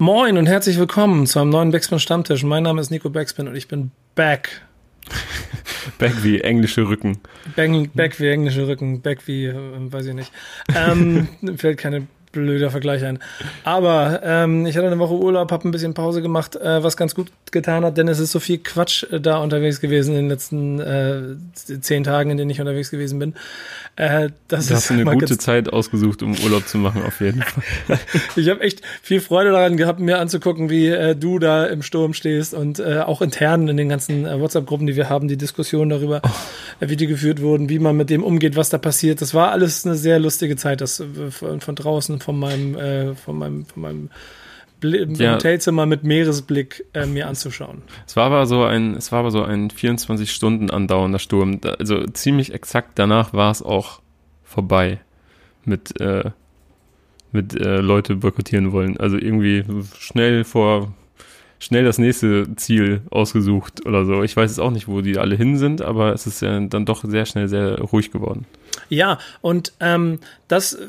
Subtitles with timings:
[0.00, 2.42] Moin und herzlich willkommen zu einem neuen Backspin Stammtisch.
[2.42, 4.62] Mein Name ist Nico Backspin und ich bin back.
[5.98, 7.20] back wie englische Rücken.
[7.54, 10.32] Back, back wie englische Rücken, back wie, äh, weiß ich nicht.
[10.74, 11.28] Ähm,
[11.58, 13.18] fällt keine blöder Vergleich ein.
[13.64, 17.14] Aber ähm, ich hatte eine Woche Urlaub, habe ein bisschen Pause gemacht, äh, was ganz
[17.14, 20.28] gut getan hat, denn es ist so viel Quatsch äh, da unterwegs gewesen in den
[20.28, 21.22] letzten äh,
[21.80, 23.34] zehn Tagen, in denen ich unterwegs gewesen bin.
[23.96, 27.62] Äh, das du hast eine gute Zeit ausgesucht, um Urlaub zu machen, auf jeden Fall.
[28.36, 32.12] ich habe echt viel Freude daran gehabt, mir anzugucken, wie äh, du da im Sturm
[32.12, 35.90] stehst und äh, auch intern in den ganzen äh, WhatsApp-Gruppen, die wir haben, die Diskussion
[35.90, 36.30] darüber, oh.
[36.80, 39.20] äh, wie die geführt wurden, wie man mit dem umgeht, was da passiert.
[39.20, 43.14] Das war alles eine sehr lustige Zeit, das äh, von, von draußen, von meinem, äh,
[43.14, 44.10] von meinem, von meinem
[44.82, 45.34] ja.
[45.34, 47.82] Hotelzimmer mit Meeresblick äh, mir anzuschauen.
[48.06, 51.60] Es war aber so ein, es war aber so ein 24 Stunden andauernder Sturm.
[51.78, 54.00] Also ziemlich exakt danach war es auch
[54.42, 55.00] vorbei
[55.64, 56.30] mit, äh,
[57.32, 58.98] mit äh, Leute boykottieren wollen.
[58.98, 59.64] Also irgendwie
[59.98, 60.92] schnell vor
[61.64, 64.22] schnell das nächste Ziel ausgesucht oder so.
[64.22, 67.04] Ich weiß jetzt auch nicht, wo die alle hin sind, aber es ist dann doch
[67.04, 68.44] sehr schnell sehr ruhig geworden.
[68.90, 70.86] Ja, und ähm, das äh,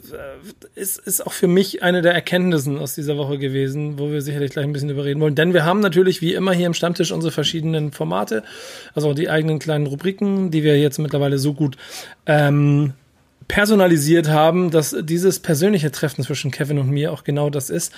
[0.75, 4.51] ist, ist auch für mich eine der Erkenntnissen aus dieser Woche gewesen, wo wir sicherlich
[4.51, 5.35] gleich ein bisschen überreden wollen.
[5.35, 8.43] Denn wir haben natürlich wie immer hier im Stammtisch unsere verschiedenen Formate,
[8.95, 11.77] also die eigenen kleinen Rubriken, die wir jetzt mittlerweile so gut
[12.25, 12.93] ähm,
[13.47, 17.93] personalisiert haben, dass dieses persönliche Treffen zwischen Kevin und mir auch genau das ist.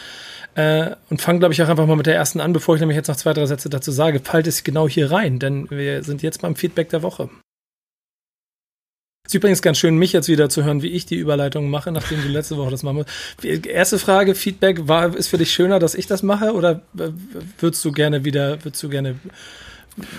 [0.55, 2.97] Äh, und fange, glaube ich, auch einfach mal mit der ersten an, bevor ich nämlich
[2.97, 4.19] jetzt noch zwei, drei Sätze dazu sage.
[4.23, 7.29] Fallt es genau hier rein, denn wir sind jetzt beim Feedback der Woche.
[9.27, 12.21] Ist übrigens ganz schön, mich jetzt wieder zu hören, wie ich die Überleitung mache, nachdem
[12.21, 13.65] du letzte Woche das machen musst.
[13.65, 16.81] Erste Frage, Feedback, war, ist für dich schöner, dass ich das mache oder
[17.59, 19.15] würdest du gerne wieder, würdest du gerne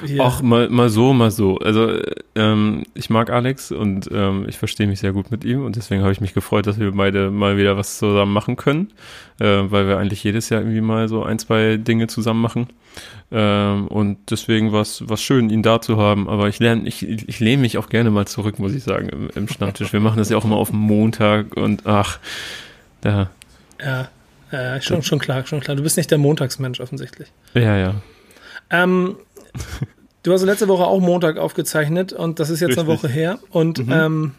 [0.04, 0.22] hier.
[0.22, 1.58] Auch mal, mal so, mal so.
[1.58, 2.00] Also
[2.34, 6.02] ähm, ich mag Alex und ähm, ich verstehe mich sehr gut mit ihm und deswegen
[6.02, 8.92] habe ich mich gefreut, dass wir beide mal wieder was zusammen machen können,
[9.38, 12.68] äh, weil wir eigentlich jedes Jahr irgendwie mal so ein, zwei Dinge zusammen machen.
[13.30, 16.28] Ähm, und deswegen war es schön, ihn da zu haben.
[16.28, 19.30] Aber ich lerne, ich, ich lehne mich auch gerne mal zurück, muss ich sagen, im,
[19.34, 19.92] im Stammtisch.
[19.92, 22.18] Wir machen das ja auch immer auf Montag und ach,
[23.00, 23.30] da.
[23.80, 24.08] Ja,
[24.50, 25.76] ja, schon, schon klar, schon klar.
[25.76, 27.28] Du bist nicht der Montagsmensch offensichtlich.
[27.54, 27.94] Ja, ja.
[28.70, 29.16] Ähm,
[30.22, 32.84] du hast letzte Woche auch Montag aufgezeichnet und das ist jetzt Richtig.
[32.84, 33.38] eine Woche her.
[33.50, 33.92] Und mhm.
[33.92, 34.34] ähm,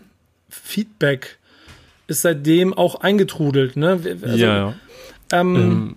[0.49, 1.37] Feedback
[2.07, 3.99] ist seitdem auch eingetrudelt, ne?
[4.21, 4.73] Also, ja, ja.
[5.31, 5.95] Ähm, ähm.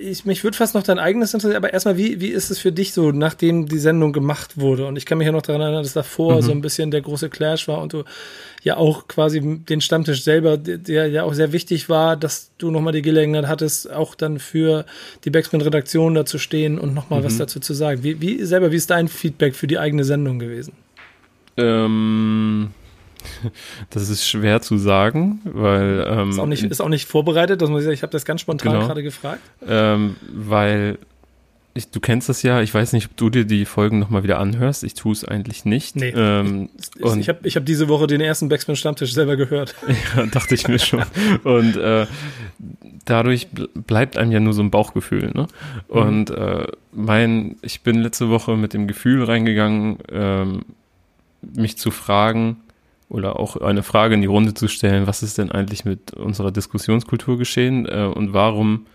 [0.00, 2.72] Ich, mich würde fast noch dein eigenes interessieren, aber erstmal, wie, wie ist es für
[2.72, 4.86] dich so, nachdem die Sendung gemacht wurde?
[4.86, 6.42] Und ich kann mich ja noch daran erinnern, dass davor mhm.
[6.42, 8.04] so ein bisschen der große Clash war und du
[8.62, 12.92] ja auch quasi den Stammtisch selber, der ja auch sehr wichtig war, dass du nochmal
[12.92, 14.84] die Gelegenheit hattest, auch dann für
[15.24, 17.24] die Backspin-Redaktion da zu stehen und nochmal mhm.
[17.24, 18.02] was dazu zu sagen.
[18.02, 20.74] Wie, wie selber, wie ist dein Feedback für die eigene Sendung gewesen?
[21.56, 22.70] Ähm,
[23.90, 27.70] das ist schwer zu sagen, weil ähm, ist, auch nicht, ist auch nicht vorbereitet, das
[27.70, 29.40] muss ich sagen, ich habe das ganz spontan genau, gerade gefragt.
[29.66, 30.98] Ähm, weil
[31.74, 34.38] ich, du kennst das ja, ich weiß nicht, ob du dir die Folgen nochmal wieder
[34.38, 34.84] anhörst.
[34.84, 35.96] Ich tue es eigentlich nicht.
[35.96, 36.12] Nee.
[36.14, 39.74] Ähm, ich und ich habe ich hab diese Woche den ersten Backspin Stammtisch selber gehört.
[40.16, 41.02] ja, dachte ich mir schon.
[41.44, 42.06] Und äh,
[43.06, 45.30] dadurch bleibt einem ja nur so ein Bauchgefühl.
[45.32, 45.46] Ne?
[45.88, 45.96] Mhm.
[45.96, 50.64] Und äh, mein, ich bin letzte Woche mit dem Gefühl reingegangen, ähm,
[51.40, 52.58] mich zu fragen
[53.12, 56.50] oder auch eine Frage in die Runde zu stellen, was ist denn eigentlich mit unserer
[56.50, 58.86] Diskussionskultur geschehen äh, und warum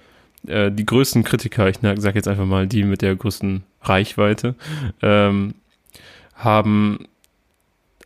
[0.47, 4.55] äh, die größten Kritiker, ich sage jetzt einfach mal die mit der größten Reichweite,
[5.01, 5.53] ähm,
[6.35, 7.07] haben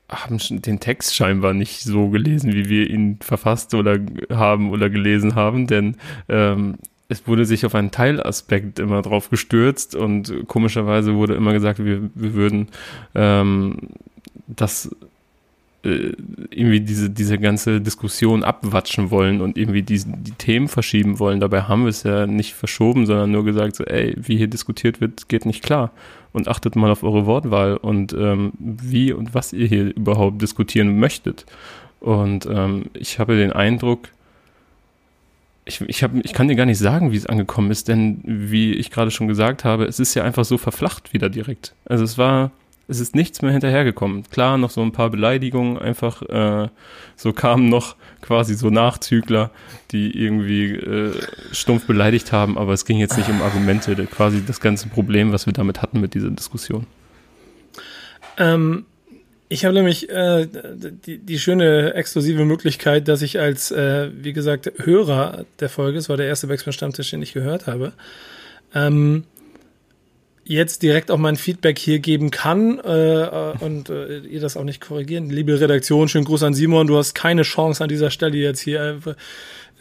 [0.09, 3.97] haben den Text scheinbar nicht so gelesen, wie wir ihn verfasst oder
[4.29, 5.95] haben oder gelesen haben, denn
[6.28, 6.75] ähm,
[7.07, 12.09] es wurde sich auf einen Teilaspekt immer drauf gestürzt und komischerweise wurde immer gesagt, wir,
[12.13, 12.67] wir würden
[13.16, 13.78] ähm,
[14.47, 14.93] das
[15.84, 16.14] äh,
[16.52, 21.40] irgendwie diese, diese ganze Diskussion abwatschen wollen und irgendwie die, die Themen verschieben wollen.
[21.40, 25.02] Dabei haben wir es ja nicht verschoben, sondern nur gesagt, so, ey, wie hier diskutiert
[25.02, 25.91] wird, geht nicht klar.
[26.34, 31.00] Und achtet mal auf eure Wortwahl und ähm, wie und was ihr hier überhaupt diskutieren
[31.00, 31.46] möchtet.
[32.00, 34.09] Und ähm, ich habe den Eindruck,
[35.66, 38.73] ich, ich, hab, ich kann dir gar nicht sagen, wie es angekommen ist, denn wie
[38.73, 41.73] ich gerade schon gesagt habe, es ist ja einfach so verflacht wieder direkt.
[41.85, 42.52] Also es war
[42.91, 44.23] es ist nichts mehr hinterhergekommen.
[44.29, 46.67] Klar, noch so ein paar Beleidigungen, einfach äh,
[47.16, 49.49] so kamen noch quasi so Nachzügler,
[49.91, 51.14] die irgendwie äh,
[51.52, 55.46] stumpf beleidigt haben, aber es ging jetzt nicht um Argumente, quasi das ganze Problem, was
[55.46, 56.85] wir damit hatten mit dieser Diskussion.
[58.38, 58.85] Ähm,
[59.47, 60.47] ich habe nämlich äh,
[61.05, 66.09] die, die schöne exklusive Möglichkeit, dass ich als, äh, wie gesagt, Hörer der Folge, es
[66.09, 67.93] war der erste Backspin-Stammtisch, den ich gehört habe,
[68.73, 69.23] ähm,
[70.43, 74.64] jetzt direkt auch mein Feedback hier geben kann äh, äh, und äh, ihr das auch
[74.64, 75.29] nicht korrigieren.
[75.29, 76.88] Liebe Redaktion, schönen Gruß an Simon.
[76.88, 79.14] Du hast keine Chance an dieser Stelle jetzt hier äh,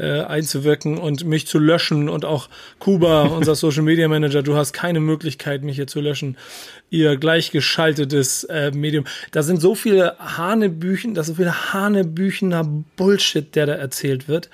[0.01, 2.49] äh, einzuwirken und mich zu löschen und auch
[2.79, 6.37] Kuba, unser Social Media Manager, du hast keine Möglichkeit, mich hier zu löschen.
[6.91, 9.05] Ihr gleichgeschaltetes äh, Medium.
[9.31, 12.65] Da sind so viele Hanebüchen, da ist so viele Hanebüchener
[12.97, 14.51] Bullshit, der da erzählt wird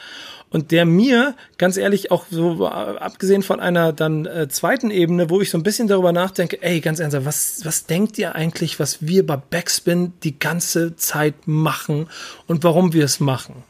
[0.56, 5.43] und der mir, ganz ehrlich, auch so abgesehen von einer dann äh, zweiten Ebene, wo
[5.43, 9.06] ich so ein bisschen darüber nachdenke, ey, ganz ernsthaft, was, was denkt ihr eigentlich, was
[9.06, 12.08] wir bei Backspin die ganze Zeit machen
[12.47, 13.64] und warum wir es machen?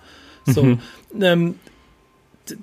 [0.44, 0.80] So, mhm.
[1.20, 1.54] ähm,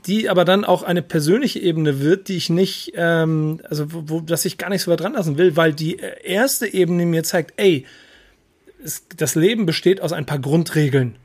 [0.06, 4.22] die aber dann auch eine persönliche Ebene wird, die ich nicht, ähm, also wo, wo
[4.22, 7.26] dass ich gar nicht so weit dran lassen will, weil die äh, erste Ebene mir
[7.26, 7.86] zeigt, ey,
[8.82, 11.18] es, das Leben besteht aus ein paar Grundregeln.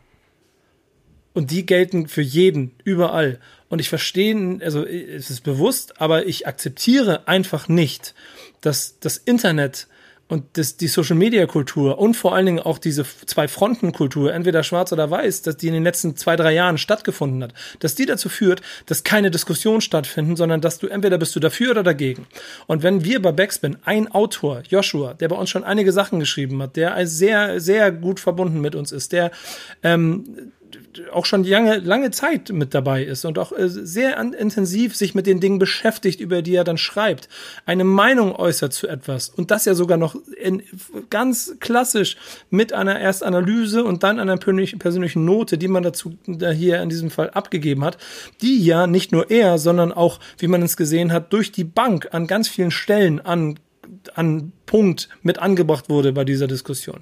[1.34, 3.38] Und die gelten für jeden, überall.
[3.68, 8.14] Und ich verstehe, also es ist bewusst, aber ich akzeptiere einfach nicht,
[8.60, 9.88] dass das Internet
[10.28, 14.32] und das, die Social Media Kultur und vor allen Dingen auch diese zwei Fronten Kultur,
[14.32, 17.94] entweder schwarz oder weiß, dass die in den letzten zwei, drei Jahren stattgefunden hat, dass
[17.94, 21.82] die dazu führt, dass keine Diskussionen stattfinden, sondern dass du entweder bist du dafür oder
[21.82, 22.26] dagegen.
[22.66, 26.62] Und wenn wir bei Backspin ein Autor, Joshua, der bei uns schon einige Sachen geschrieben
[26.62, 29.30] hat, der sehr, sehr gut verbunden mit uns ist, der
[29.82, 30.52] ähm,
[31.12, 35.26] auch schon lange, lange Zeit mit dabei ist und auch äh, sehr intensiv sich mit
[35.26, 37.28] den Dingen beschäftigt, über die er dann schreibt,
[37.66, 40.62] eine Meinung äußert zu etwas und das ja sogar noch in,
[41.10, 42.16] ganz klassisch
[42.50, 47.30] mit einer Erstanalyse und dann einer persönlichen Note, die man dazu hier in diesem Fall
[47.30, 47.98] abgegeben hat,
[48.42, 52.08] die ja nicht nur er, sondern auch, wie man es gesehen hat, durch die Bank
[52.12, 53.58] an ganz vielen Stellen an
[54.14, 57.00] an Punkt mit angebracht wurde bei dieser Diskussion.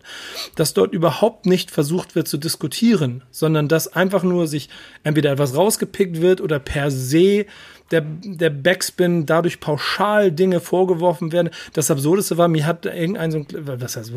[0.54, 4.68] Dass dort überhaupt nicht versucht wird zu diskutieren, sondern dass einfach nur sich
[5.02, 7.46] entweder etwas rausgepickt wird oder per se
[7.90, 11.50] der, der Backspin dadurch pauschal Dinge vorgeworfen werden.
[11.72, 14.12] Das Absurdeste war, mir hat irgendein so ein, was heißt,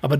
[0.00, 0.18] aber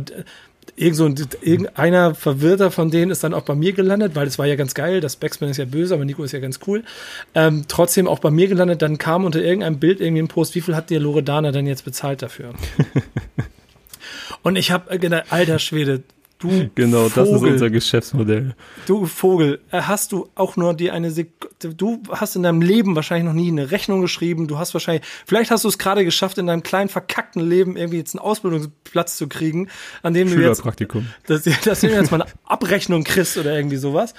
[0.77, 1.07] irgend so,
[1.43, 4.75] irgendeiner Verwirrter von denen ist dann auch bei mir gelandet, weil es war ja ganz
[4.75, 6.83] geil, das Backspin ist ja böse, aber Nico ist ja ganz cool.
[7.35, 10.61] Ähm, trotzdem auch bei mir gelandet, dann kam unter irgendeinem Bild irgendwie ein Post, wie
[10.61, 12.55] viel hat dir Loredana denn jetzt bezahlt dafür?
[14.43, 16.03] Und ich habe gedacht, alter Schwede,
[16.43, 18.55] Du genau, Vogel, das ist unser Geschäftsmodell.
[18.87, 21.31] Du Vogel, äh, hast du auch nur dir eine Sek
[21.61, 25.53] du hast in deinem Leben wahrscheinlich noch nie eine Rechnung geschrieben, du hast wahrscheinlich vielleicht
[25.53, 29.29] hast du es gerade geschafft in deinem kleinen verkackten Leben irgendwie jetzt einen Ausbildungsplatz zu
[29.29, 29.69] kriegen,
[30.03, 30.65] an dem du jetzt
[31.27, 34.15] dass, dass du jetzt mal eine Abrechnung kriegst oder irgendwie sowas.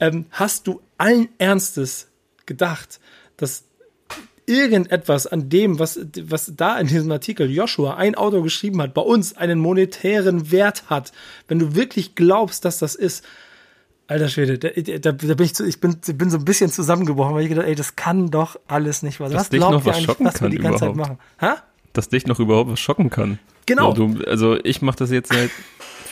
[0.00, 2.08] Ähm, hast du allen Ernstes
[2.46, 2.98] gedacht,
[3.36, 3.64] dass
[4.50, 9.02] irgendetwas an dem, was, was da in diesem Artikel Joshua, ein Autor geschrieben hat, bei
[9.02, 11.12] uns einen monetären Wert hat,
[11.48, 13.24] wenn du wirklich glaubst, dass das ist,
[14.08, 17.34] Alter Schwede, da, da, da bin ich, zu, ich bin, bin so ein bisschen zusammengebrochen,
[17.34, 19.38] weil ich gedacht, ey, das kann doch alles nicht wahr sein.
[19.38, 20.98] Was glaubt ihr eigentlich, was wir die ganze überhaupt.
[20.98, 21.18] Zeit machen?
[21.40, 21.62] Ha?
[21.92, 23.38] Dass dich noch überhaupt was schocken kann.
[23.66, 23.94] Genau.
[23.94, 25.50] So, du, also ich mache das jetzt seit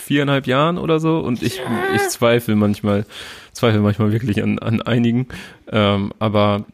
[0.04, 1.60] viereinhalb Jahren oder so und ich,
[1.94, 3.04] ich zweifle manchmal,
[3.52, 5.26] zweifle manchmal wirklich an, an einigen.
[5.70, 6.66] Ähm, aber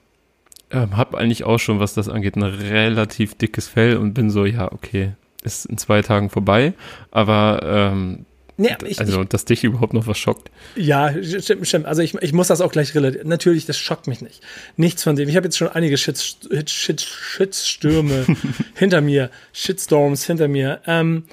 [0.74, 4.44] ähm, habe eigentlich auch schon, was das angeht, ein relativ dickes Fell und bin so,
[4.44, 5.12] ja, okay,
[5.42, 6.74] ist in zwei Tagen vorbei,
[7.10, 8.26] aber ähm,
[8.56, 10.50] Nee, ich, also, ich, dass dich überhaupt noch was schockt.
[10.76, 11.86] Ja, stimmt, stimmt.
[11.86, 13.24] Also ich, ich muss das auch gleich relativ.
[13.24, 14.42] Natürlich, das schockt mich nicht.
[14.76, 15.28] Nichts von dem.
[15.28, 16.36] Ich habe jetzt schon einige Shit,
[16.66, 18.24] Shit, Shitstürme
[18.74, 20.80] hinter mir, Shitstorms hinter mir.
[20.86, 21.24] Ähm,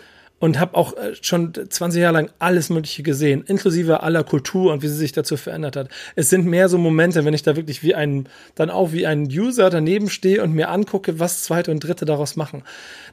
[0.41, 4.81] und habe auch äh, schon 20 Jahre lang alles Mögliche gesehen, inklusive aller Kultur und
[4.81, 5.87] wie sie sich dazu verändert hat.
[6.15, 9.27] Es sind mehr so Momente, wenn ich da wirklich wie ein, dann auch wie ein
[9.27, 12.63] User daneben stehe und mir angucke, was zweite und dritte daraus machen.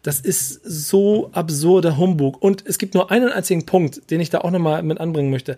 [0.03, 2.43] Das ist so absurder Humbug.
[2.43, 5.57] Und es gibt nur einen einzigen Punkt, den ich da auch nochmal mit anbringen möchte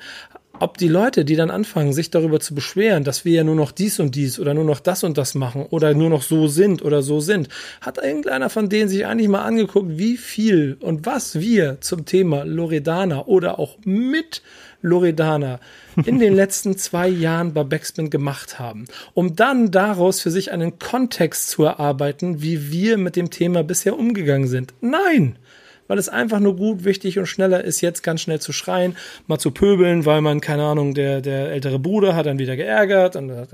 [0.60, 3.72] ob die Leute, die dann anfangen, sich darüber zu beschweren, dass wir ja nur noch
[3.72, 6.82] dies und dies oder nur noch das und das machen oder nur noch so sind
[6.82, 7.48] oder so sind,
[7.80, 12.44] hat irgendeiner von denen sich eigentlich mal angeguckt, wie viel und was wir zum Thema
[12.44, 14.42] Loredana oder auch mit
[14.82, 15.60] Loredana
[16.04, 20.78] in den letzten zwei Jahren bei Backspin gemacht haben, um dann daraus für sich einen
[20.78, 24.74] Kontext zu erarbeiten, wie wir mit dem Thema bisher umgegangen sind.
[24.80, 25.36] Nein!
[25.90, 29.40] Weil es einfach nur gut, wichtig und schneller ist, jetzt ganz schnell zu schreien, mal
[29.40, 33.32] zu pöbeln, weil man, keine Ahnung, der, der ältere Bruder hat dann wieder geärgert und
[33.32, 33.48] hat,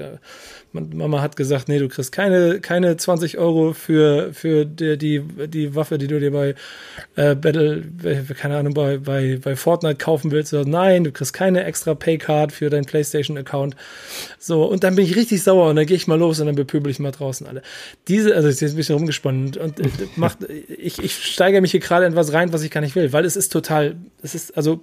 [0.81, 5.75] Mama hat gesagt, nee, du kriegst keine, keine 20 Euro für, für die, die, die
[5.75, 6.55] Waffe, die du dir bei
[7.17, 7.83] äh, Battle,
[8.39, 10.55] keine Ahnung, bei, bei, bei Fortnite kaufen willst.
[10.55, 13.77] Also, nein, du kriegst keine extra Paycard für deinen PlayStation-Account.
[14.39, 16.57] So, und dann bin ich richtig sauer und dann gehe ich mal los und dann
[16.57, 17.63] bepöbel ich mal draußen alle.
[18.09, 22.07] Diese, also jetzt ein bisschen rumgesponnen und äh, macht, ich, ich steigere mich hier gerade
[22.07, 24.83] in was rein, was ich gar nicht will, weil es ist total, es ist, also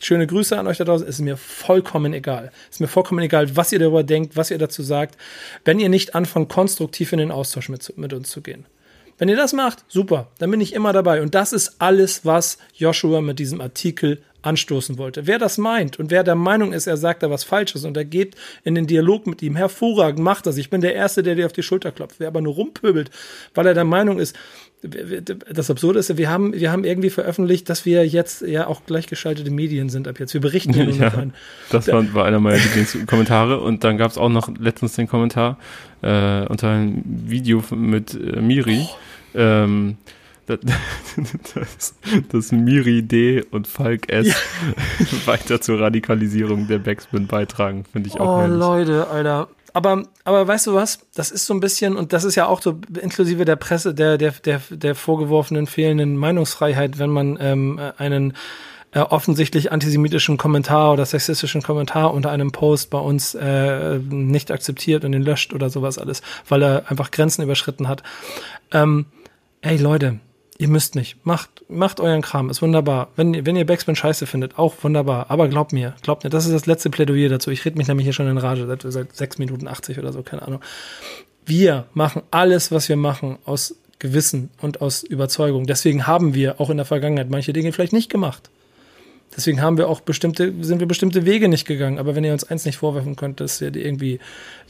[0.00, 1.06] schöne Grüße an euch da draußen.
[1.06, 2.50] Es ist mir vollkommen egal.
[2.68, 5.16] Es ist mir vollkommen egal, was ihr darüber denkt, was ihr dazu sagt,
[5.64, 8.66] wenn ihr nicht anfangt, konstruktiv in den Austausch mit, mit uns zu gehen.
[9.18, 11.20] Wenn ihr das macht, super, dann bin ich immer dabei.
[11.20, 15.26] Und das ist alles, was Joshua mit diesem Artikel anstoßen wollte.
[15.26, 18.06] Wer das meint und wer der Meinung ist, er sagt da was Falsches und er
[18.06, 20.56] geht in den Dialog mit ihm, hervorragend macht das.
[20.56, 22.16] Ich bin der Erste, der dir auf die Schulter klopft.
[22.18, 23.10] Wer aber nur rumpöbelt,
[23.54, 24.34] weil er der Meinung ist,
[24.82, 29.50] das Absurde ist, wir haben, wir haben irgendwie veröffentlicht, dass wir jetzt ja auch gleichgeschaltete
[29.50, 30.32] Medien sind ab jetzt.
[30.32, 31.12] Wir berichten ja nur ja,
[31.70, 35.58] Das war, war einer meiner Lieblingskommentare und dann gab es auch noch letztens den Kommentar
[36.02, 38.86] äh, unter einem Video mit äh, Miri.
[39.34, 39.38] Oh.
[39.38, 39.98] Ähm,
[41.54, 41.94] dass,
[42.32, 44.34] dass Miri D und Falk S ja.
[45.26, 48.58] weiter zur Radikalisierung der Backspin beitragen, finde ich auch Oh, herrlich.
[48.58, 49.48] Leute, Alter.
[49.72, 51.00] Aber, aber weißt du was?
[51.14, 54.18] Das ist so ein bisschen, und das ist ja auch so inklusive der Presse, der,
[54.18, 58.34] der, der, der vorgeworfenen fehlenden Meinungsfreiheit, wenn man ähm, einen
[58.92, 65.04] äh, offensichtlich antisemitischen Kommentar oder sexistischen Kommentar unter einem Post bei uns äh, nicht akzeptiert
[65.04, 68.02] und den löscht oder sowas alles, weil er einfach Grenzen überschritten hat.
[68.72, 69.06] Ähm,
[69.60, 70.18] ey Leute,
[70.60, 71.16] Ihr müsst nicht.
[71.24, 72.50] Macht, macht euren Kram.
[72.50, 73.08] Ist wunderbar.
[73.16, 75.30] Wenn, wenn ihr Backspin scheiße findet, auch wunderbar.
[75.30, 77.50] Aber glaubt mir, glaubt mir, das ist das letzte Plädoyer dazu.
[77.50, 80.22] Ich rede mich nämlich hier schon in Rage seit, seit 6 Minuten 80 oder so,
[80.22, 80.60] keine Ahnung.
[81.46, 85.64] Wir machen alles, was wir machen, aus Gewissen und aus Überzeugung.
[85.64, 88.50] Deswegen haben wir auch in der Vergangenheit manche Dinge vielleicht nicht gemacht.
[89.36, 91.98] Deswegen haben wir auch bestimmte, sind wir bestimmte Wege nicht gegangen.
[91.98, 94.18] Aber wenn ihr uns eins nicht vorwerfen könnt, dass ihr irgendwie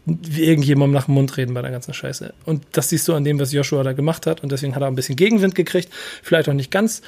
[0.07, 2.33] wie irgendjemandem nach dem Mund reden bei der ganzen Scheiße.
[2.47, 4.43] Und das siehst du an dem, was Joshua da gemacht hat.
[4.43, 5.91] Und deswegen hat er ein bisschen Gegenwind gekriegt.
[6.23, 7.03] Vielleicht auch nicht ganz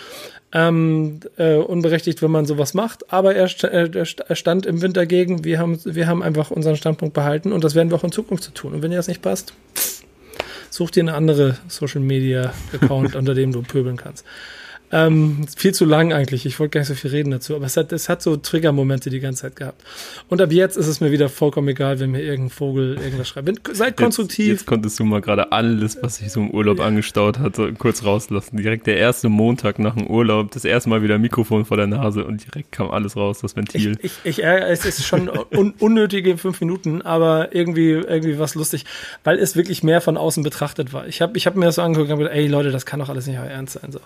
[0.52, 3.12] ähm, äh, unberechtigt, wenn man sowas macht.
[3.12, 3.90] Aber er, äh,
[4.28, 5.44] er stand im Wind dagegen.
[5.44, 7.52] Wir haben, wir haben einfach unseren Standpunkt behalten.
[7.52, 8.74] Und das werden wir auch in Zukunft zu tun.
[8.74, 9.54] Und wenn dir das nicht passt,
[10.70, 14.24] such dir eine andere Social Media Account, unter dem du pöbeln kannst.
[14.92, 16.44] Ähm, viel zu lang eigentlich.
[16.44, 19.08] Ich wollte gar nicht so viel reden dazu, aber es hat, es hat so Trigger-Momente
[19.08, 19.82] die ganze Zeit gehabt.
[20.28, 23.46] Und ab jetzt ist es mir wieder vollkommen egal, wenn mir irgendein Vogel irgendwas schreibt.
[23.46, 24.48] Bin, seid konstruktiv.
[24.48, 28.04] Jetzt, konntest du mal gerade alles, was sich so im Urlaub angestaut hat, so kurz
[28.04, 28.58] rauslassen.
[28.58, 32.24] Direkt der erste Montag nach dem Urlaub, das erste Mal wieder Mikrofon vor der Nase
[32.24, 33.96] und direkt kam alles raus, das Ventil.
[34.02, 38.84] Ich, ich, ich es ist schon un, unnötige fünf Minuten, aber irgendwie, irgendwie was lustig,
[39.24, 41.06] weil es wirklich mehr von außen betrachtet war.
[41.06, 43.08] Ich habe ich hab mir das so angeguckt und gedacht, ey Leute, das kann doch
[43.08, 43.90] alles nicht euer Ernst sein.
[43.90, 44.00] So.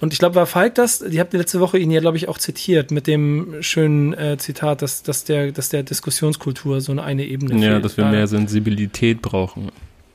[0.00, 1.00] Und ich glaube, war Falk das?
[1.00, 4.36] Die habt ihr letzte Woche ihn ja, glaube ich, auch zitiert mit dem schönen äh,
[4.38, 7.84] Zitat, dass, dass, der, dass der Diskussionskultur so eine, eine Ebene Ja, fehlt.
[7.84, 9.70] dass wir mehr Sensibilität brauchen.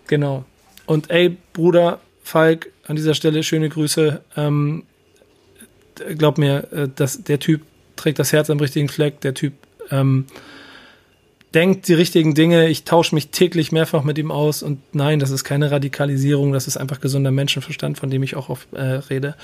[0.07, 0.45] Genau.
[0.85, 4.21] Und ey, Bruder Falk, an dieser Stelle schöne Grüße.
[4.37, 4.83] Ähm,
[6.17, 7.61] glaub mir, äh, dass der Typ
[7.95, 9.19] trägt das Herz am richtigen Fleck.
[9.21, 9.53] Der Typ
[9.91, 10.25] ähm,
[11.53, 12.67] denkt die richtigen Dinge.
[12.67, 16.67] Ich tausche mich täglich mehrfach mit ihm aus und nein, das ist keine Radikalisierung, das
[16.67, 19.35] ist einfach gesunder Menschenverstand, von dem ich auch oft äh, rede.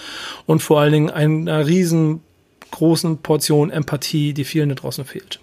[0.45, 5.39] Und vor allen Dingen einer riesengroßen Portion Empathie, die vielen da draußen fehlt.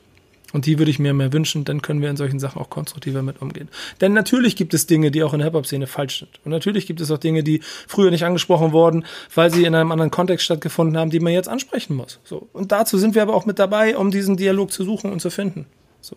[0.53, 3.23] Und die würde ich mir mehr wünschen, dann können wir in solchen Sachen auch konstruktiver
[3.23, 3.69] mit umgehen.
[4.01, 6.31] Denn natürlich gibt es Dinge, die auch in der Hip-Hop-Szene falsch sind.
[6.45, 9.05] Und natürlich gibt es auch Dinge, die früher nicht angesprochen wurden,
[9.35, 12.21] weil sie in einem anderen Kontext stattgefunden haben, die man jetzt ansprechen muss.
[12.25, 12.49] So.
[12.53, 15.31] Und dazu sind wir aber auch mit dabei, um diesen Dialog zu suchen und zu
[15.31, 15.67] finden.
[16.01, 16.17] So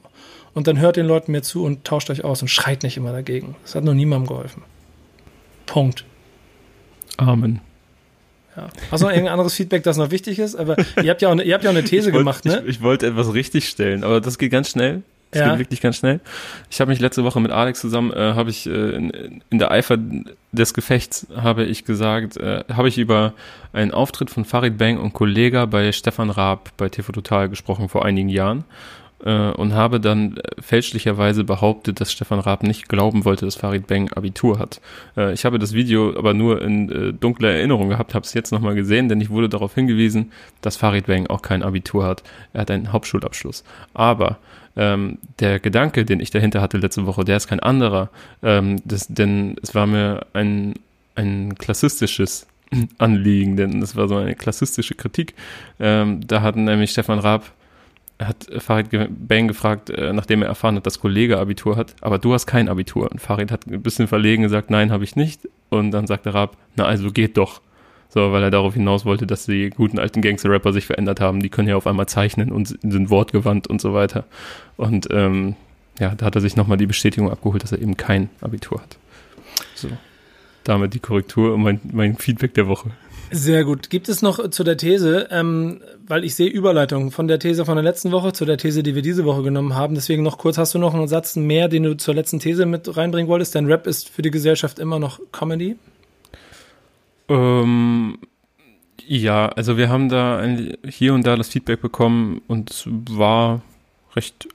[0.53, 3.11] und dann hört den Leuten mir zu und tauscht euch aus und schreit nicht immer
[3.11, 3.55] dagegen.
[3.63, 4.63] Das hat noch niemandem geholfen.
[5.65, 6.05] Punkt.
[7.17, 7.61] Amen.
[8.55, 8.67] Ja.
[8.91, 10.55] Hast du noch irgendein anderes Feedback, das noch wichtig ist?
[10.55, 12.61] Aber ihr habt ja auch eine, ihr habt ja auch eine These wollt, gemacht, ne?
[12.65, 15.03] Ich, ich, wollte etwas richtig stellen, aber das geht ganz schnell.
[15.31, 15.49] Das ja.
[15.51, 16.21] geht wirklich ganz schnell.
[16.71, 19.69] Ich habe mich letzte Woche mit Alex zusammen, äh, habe ich äh, in, in, der
[19.69, 19.99] Eifer
[20.51, 23.33] des Gefechts habe ich gesagt, äh, habe ich über
[23.71, 28.05] einen Auftritt von Farid Bang und Kollega bei Stefan Raab bei TV Total gesprochen vor
[28.05, 28.63] einigen Jahren
[29.23, 33.87] äh, und habe dann äh, fälschlicherweise behauptet, dass Stefan Raab nicht glauben wollte, dass Farid
[33.87, 34.81] Bang Abitur hat.
[35.17, 38.51] Äh, ich habe das Video aber nur in äh, dunkler Erinnerung gehabt, habe es jetzt
[38.51, 42.23] nochmal gesehen, denn ich wurde darauf hingewiesen, dass Farid Bang auch kein Abitur hat.
[42.53, 43.63] Er hat einen Hauptschulabschluss.
[43.93, 44.37] Aber
[44.75, 48.09] ähm, der Gedanke, den ich dahinter hatte letzte Woche, der ist kein anderer,
[48.43, 50.75] ähm, das, denn es war mir ein,
[51.15, 52.47] ein klassistisches
[52.97, 55.33] Anliegen, denn es war so eine klassistische Kritik.
[55.79, 57.51] Ähm, da hat nämlich Stefan Raab
[58.19, 58.89] hat Farid
[59.27, 62.67] Bang gefragt, äh, nachdem er erfahren hat, dass Kollege Abitur hat, aber du hast kein
[62.67, 63.09] Abitur.
[63.11, 65.47] Und Farid hat ein bisschen verlegen gesagt, nein, habe ich nicht.
[65.69, 67.61] Und dann sagte Raab, na also geht doch.
[68.09, 71.41] So, weil er darauf hinaus wollte, dass die guten alten Gangster-Rapper sich verändert haben.
[71.41, 74.25] Die können ja auf einmal zeichnen und sind wortgewandt und so weiter.
[74.77, 75.55] Und ähm,
[75.99, 78.97] ja, da hat er sich nochmal die Bestätigung abgeholt, dass er eben kein Abitur hat.
[79.75, 79.89] So.
[80.63, 82.91] Damit die Korrektur und mein, mein Feedback der Woche.
[83.31, 83.89] Sehr gut.
[83.89, 87.75] Gibt es noch zu der These, ähm, weil ich sehe Überleitung von der These von
[87.75, 89.93] der letzten Woche zur der These, die wir diese Woche genommen haben.
[89.93, 92.97] Deswegen noch kurz, hast du noch einen Satz mehr, den du zur letzten These mit
[92.97, 93.53] reinbringen wolltest?
[93.53, 95.75] Denn Rap ist für die Gesellschaft immer noch Comedy?
[97.27, 98.17] Ähm,
[99.05, 103.61] ja, also wir haben da ein, hier und da das Feedback bekommen und es war
[104.15, 104.47] recht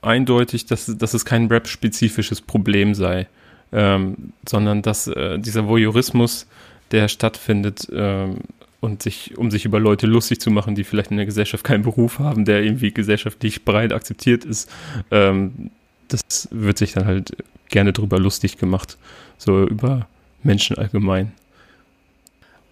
[0.00, 3.28] eindeutig, dass, dass es kein Rap-spezifisches Problem sei,
[3.72, 6.46] ähm, sondern dass äh, dieser Voyeurismus
[6.94, 8.38] der stattfindet ähm,
[8.80, 11.82] und sich, um sich über Leute lustig zu machen, die vielleicht in der Gesellschaft keinen
[11.82, 14.70] Beruf haben, der irgendwie gesellschaftlich breit akzeptiert ist,
[15.10, 15.72] ähm,
[16.06, 17.36] das wird sich dann halt
[17.68, 18.96] gerne drüber lustig gemacht.
[19.38, 20.06] So über
[20.44, 21.32] Menschen allgemein,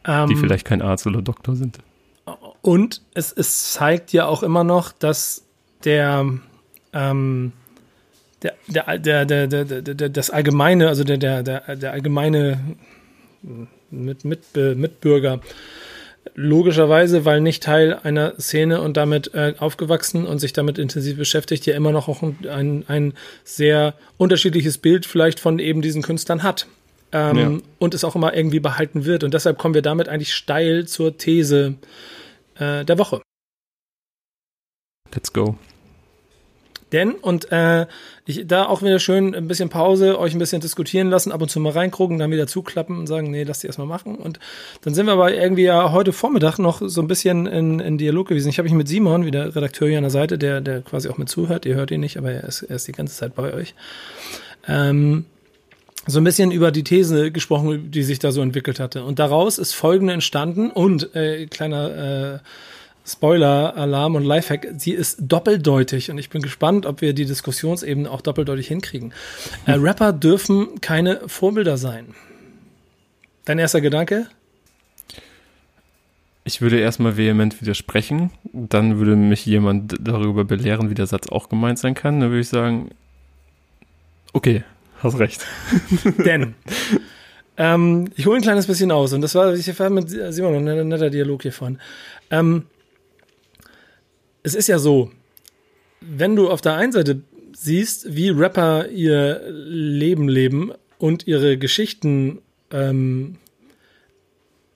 [0.06, 1.78] ähm, die vielleicht kein Arzt oder Doktor sind.
[2.60, 5.42] Und es, es zeigt ja auch immer noch, dass
[5.82, 6.30] der,
[6.92, 7.52] ähm,
[8.42, 12.60] der, der, der, der, der, der, das allgemeine, also der, der, der, der allgemeine
[13.90, 15.40] mit, mit, Mitbürger,
[16.34, 21.66] logischerweise, weil nicht Teil einer Szene und damit äh, aufgewachsen und sich damit intensiv beschäftigt,
[21.66, 26.66] ja immer noch auch ein, ein sehr unterschiedliches Bild vielleicht von eben diesen Künstlern hat.
[27.12, 27.58] Ähm, ja.
[27.78, 29.24] Und es auch immer irgendwie behalten wird.
[29.24, 31.74] Und deshalb kommen wir damit eigentlich steil zur These
[32.54, 33.20] äh, der Woche.
[35.14, 35.58] Let's go.
[36.92, 37.86] Denn, und äh,
[38.26, 41.50] ich, da auch wieder schön ein bisschen Pause, euch ein bisschen diskutieren lassen, ab und
[41.50, 44.16] zu mal reingucken, dann wieder zuklappen und sagen, nee, lass die erstmal machen.
[44.16, 44.38] Und
[44.82, 48.28] dann sind wir aber irgendwie ja heute Vormittag noch so ein bisschen in, in Dialog
[48.28, 48.48] gewesen.
[48.48, 51.08] Ich habe mich mit Simon, wie der Redakteur hier an der Seite, der, der quasi
[51.08, 53.34] auch mit zuhört, ihr hört ihn nicht, aber er ist, er ist die ganze Zeit
[53.34, 53.74] bei euch.
[54.68, 55.24] Ähm,
[56.06, 59.04] so ein bisschen über die These gesprochen, die sich da so entwickelt hatte.
[59.04, 62.38] Und daraus ist folgende entstanden und äh, kleiner äh,
[63.04, 68.08] Spoiler, Alarm und Lifehack, sie ist doppeldeutig und ich bin gespannt, ob wir die Diskussionsebene
[68.08, 69.12] auch doppeldeutig hinkriegen.
[69.66, 72.14] Äh, Rapper dürfen keine Vorbilder sein.
[73.44, 74.28] Dein erster Gedanke?
[76.44, 81.48] Ich würde erstmal vehement widersprechen, dann würde mich jemand darüber belehren, wie der Satz auch
[81.48, 82.20] gemeint sein kann.
[82.20, 82.90] Dann würde ich sagen,
[84.32, 84.64] okay,
[85.02, 85.44] hast recht.
[86.24, 86.54] Denn
[87.56, 90.88] ähm, ich hole ein kleines bisschen aus und das war, ich war mit Simon ein
[90.88, 91.78] netter Dialog hier vorhin.
[92.30, 92.66] Ähm,
[94.42, 95.10] es ist ja so,
[96.00, 97.22] wenn du auf der einen Seite
[97.56, 103.36] siehst, wie Rapper ihr Leben leben und ihre Geschichten, ähm,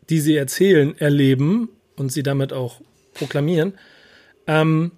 [0.08, 2.80] die sie erzählen, erleben und sie damit auch
[3.14, 3.74] proklamieren,
[4.46, 4.92] ähm,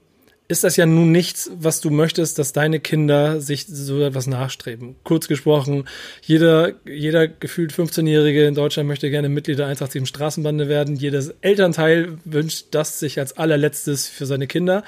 [0.50, 4.96] ist das ja nun nichts, was du möchtest, dass deine Kinder sich so etwas nachstreben.
[5.04, 5.84] Kurz gesprochen,
[6.22, 10.96] jeder, jeder gefühlt 15-Jährige in Deutschland möchte gerne Mitglied der 187 Straßenbande werden.
[10.96, 14.84] Jedes Elternteil wünscht das sich als allerletztes für seine Kinder.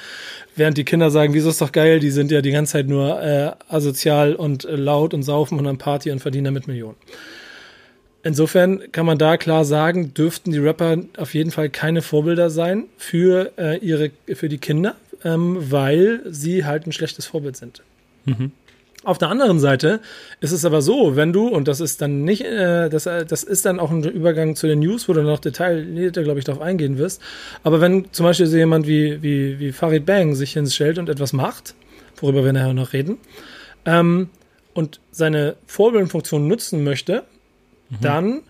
[0.56, 3.22] Während die Kinder sagen, wieso ist doch geil, die sind ja die ganze Zeit nur
[3.22, 6.96] äh, asozial und äh, laut und saufen und am Party und verdienen damit Millionen.
[8.22, 12.84] Insofern kann man da klar sagen, dürften die Rapper auf jeden Fall keine Vorbilder sein
[12.96, 17.82] für äh, ihre, für die Kinder, ähm, weil sie halt ein schlechtes Vorbild sind.
[18.24, 18.52] Mhm.
[19.02, 20.00] Auf der anderen Seite
[20.40, 23.64] ist es aber so, wenn du, und das ist dann nicht, äh, das, das ist
[23.64, 26.98] dann auch ein Übergang zu den News, wo du noch detaillierter, glaube ich, darauf eingehen
[26.98, 27.22] wirst.
[27.62, 31.32] Aber wenn zum Beispiel so jemand wie, wie, wie Farid Bang sich hinstellt und etwas
[31.32, 31.74] macht,
[32.16, 33.16] worüber wir nachher noch reden,
[33.86, 34.28] ähm,
[34.74, 37.24] und seine Vorbildfunktion nutzen möchte,
[37.88, 37.96] mhm.
[38.02, 38.42] dann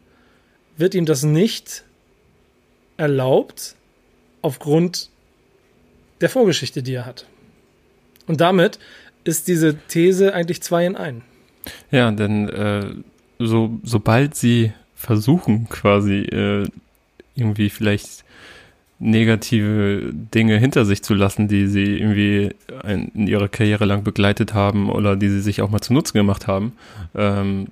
[0.77, 1.85] wird ihm das nicht
[2.97, 3.77] erlaubt,
[4.43, 5.11] aufgrund
[6.21, 7.27] der Vorgeschichte, die er hat.
[8.27, 8.79] Und damit
[9.25, 11.23] ist diese These eigentlich zwei in ein.
[11.91, 12.87] Ja, denn äh,
[13.39, 16.67] so, sobald sie versuchen, quasi äh,
[17.35, 18.25] irgendwie vielleicht
[18.99, 22.51] negative Dinge hinter sich zu lassen, die sie irgendwie
[22.85, 26.19] ein, in ihrer Karriere lang begleitet haben oder die sie sich auch mal zu Nutzen
[26.19, 26.75] gemacht haben
[27.15, 27.69] ähm,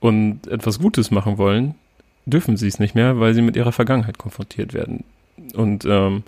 [0.00, 1.74] und etwas Gutes machen wollen,
[2.26, 5.04] dürfen sie es nicht mehr, weil sie mit ihrer Vergangenheit konfrontiert werden.
[5.54, 6.22] Und ähm,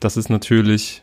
[0.00, 1.02] das ist natürlich,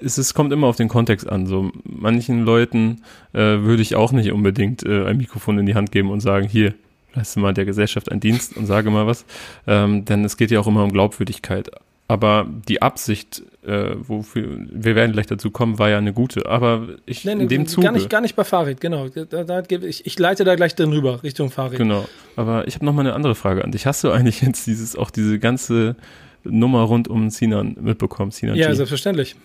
[0.00, 1.46] es ist, kommt immer auf den Kontext an.
[1.46, 5.92] So manchen Leuten äh, würde ich auch nicht unbedingt äh, ein Mikrofon in die Hand
[5.92, 6.74] geben und sagen, hier,
[7.14, 9.24] leiste mal der Gesellschaft einen Dienst und sage mal was.
[9.66, 11.70] Ähm, denn es geht ja auch immer um Glaubwürdigkeit.
[12.06, 16.46] Aber die Absicht, äh, wofür wir werden gleich dazu kommen, war ja eine gute.
[16.46, 17.86] Aber ich nee, in dem Zuge.
[17.86, 19.08] Gar nicht, gar nicht bei Farid, genau.
[19.08, 21.78] Da, da, ich, ich leite da gleich dann rüber, Richtung Farid.
[21.78, 22.06] Genau.
[22.36, 23.86] Aber ich habe noch mal eine andere Frage an dich.
[23.86, 25.96] Hast du eigentlich jetzt dieses, auch diese ganze
[26.44, 28.30] Nummer rund um Sinan mitbekommen.
[28.30, 28.74] Sinan ja, G.
[28.74, 29.36] selbstverständlich.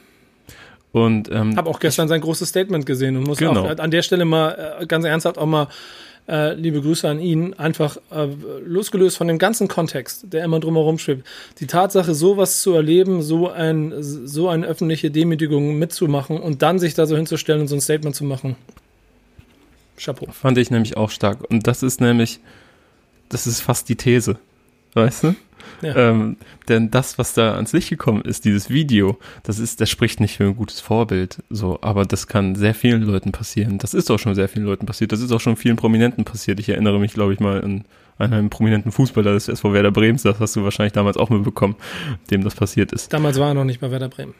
[0.91, 3.65] Und ähm, habe auch gestern ich, sein großes Statement gesehen und muss genau.
[3.65, 5.67] auch an der Stelle mal äh, ganz ernsthaft auch mal
[6.27, 8.27] äh, liebe Grüße an ihn, einfach äh,
[8.65, 11.27] losgelöst von dem ganzen Kontext, der immer drumherum schwebt.
[11.59, 16.93] Die Tatsache, sowas zu erleben, so ein so eine öffentliche Demütigung mitzumachen und dann sich
[16.93, 18.55] da so hinzustellen und so ein Statement zu machen.
[19.97, 20.27] Chapeau.
[20.31, 21.49] Fand ich nämlich auch stark.
[21.49, 22.39] Und das ist nämlich,
[23.29, 24.37] das ist fast die These.
[24.93, 25.35] Weißt du?
[25.81, 25.95] Ja.
[25.95, 30.19] Ähm, denn das, was da ans Licht gekommen ist, dieses Video, das ist, das spricht
[30.19, 33.77] nicht für ein gutes Vorbild, so, aber das kann sehr vielen Leuten passieren.
[33.77, 35.11] Das ist auch schon sehr vielen Leuten passiert.
[35.11, 36.59] Das ist auch schon vielen Prominenten passiert.
[36.59, 37.85] Ich erinnere mich, glaube ich, mal an,
[38.17, 40.19] einen prominenten Fußballer des SV Werder Bremen.
[40.21, 41.75] Das hast du wahrscheinlich damals auch mitbekommen,
[42.31, 43.13] dem das passiert ist.
[43.13, 44.33] Damals war er noch nicht bei Werder Bremen.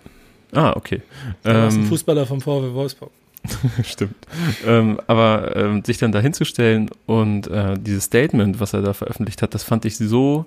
[0.52, 1.02] Ah, okay.
[1.44, 3.12] Er ähm, ein Fußballer vom VW Wolfsburg.
[3.84, 4.16] Stimmt.
[4.66, 9.42] Ähm, aber ähm, sich dann da hinzustellen und äh, dieses Statement, was er da veröffentlicht
[9.42, 10.46] hat, das fand ich so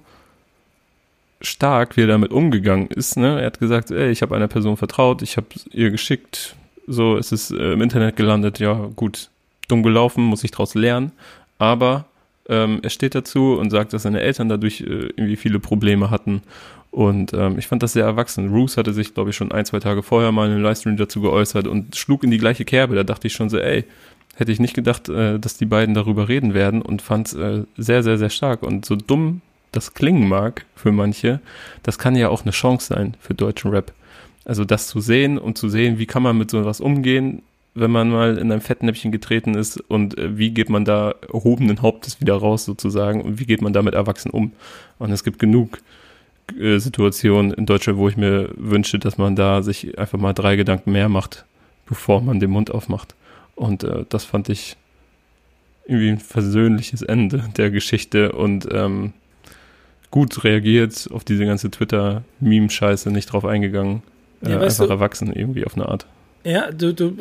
[1.42, 3.16] stark, wie er damit umgegangen ist.
[3.16, 3.40] Ne?
[3.40, 7.32] Er hat gesagt, ey, ich habe einer Person vertraut, ich habe ihr geschickt, so ist
[7.32, 9.30] es äh, im Internet gelandet, ja gut,
[9.68, 11.12] dumm gelaufen, muss ich daraus lernen,
[11.58, 12.06] aber
[12.48, 16.42] ähm, er steht dazu und sagt, dass seine Eltern dadurch äh, irgendwie viele Probleme hatten
[16.92, 18.50] und ähm, ich fand das sehr erwachsen.
[18.50, 21.22] Roos hatte sich, glaube ich, schon ein, zwei Tage vorher mal in einem Livestream dazu
[21.22, 22.94] geäußert und schlug in die gleiche Kerbe.
[22.94, 23.84] Da dachte ich schon so, ey,
[24.34, 27.64] hätte ich nicht gedacht, äh, dass die beiden darüber reden werden und fand es äh,
[27.78, 28.62] sehr, sehr, sehr stark.
[28.62, 29.40] Und so dumm
[29.72, 31.40] das klingen mag für manche,
[31.82, 33.92] das kann ja auch eine Chance sein für deutschen Rap.
[34.44, 37.42] Also das zu sehen und zu sehen, wie kann man mit sowas umgehen,
[37.74, 41.80] wenn man mal in ein Fettnäpfchen getreten ist und äh, wie geht man da erhobenen
[41.80, 44.52] Hauptes wieder raus sozusagen und wie geht man damit erwachsen um.
[44.98, 45.78] Und es gibt genug
[46.58, 50.56] äh, Situationen in Deutschland, wo ich mir wünsche, dass man da sich einfach mal drei
[50.56, 51.44] Gedanken mehr macht,
[51.86, 53.14] bevor man den Mund aufmacht.
[53.54, 54.76] Und äh, das fand ich
[55.86, 59.14] irgendwie ein versöhnliches Ende der Geschichte und ähm,
[60.12, 64.02] gut reagiert auf diese ganze Twitter-Meme-Scheiße, nicht drauf eingegangen.
[64.42, 66.06] Äh, einfach du, erwachsen irgendwie auf eine Art.
[66.44, 67.16] Ja, du, du,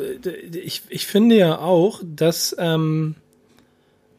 [0.52, 3.16] ich, ich finde ja auch, dass ähm,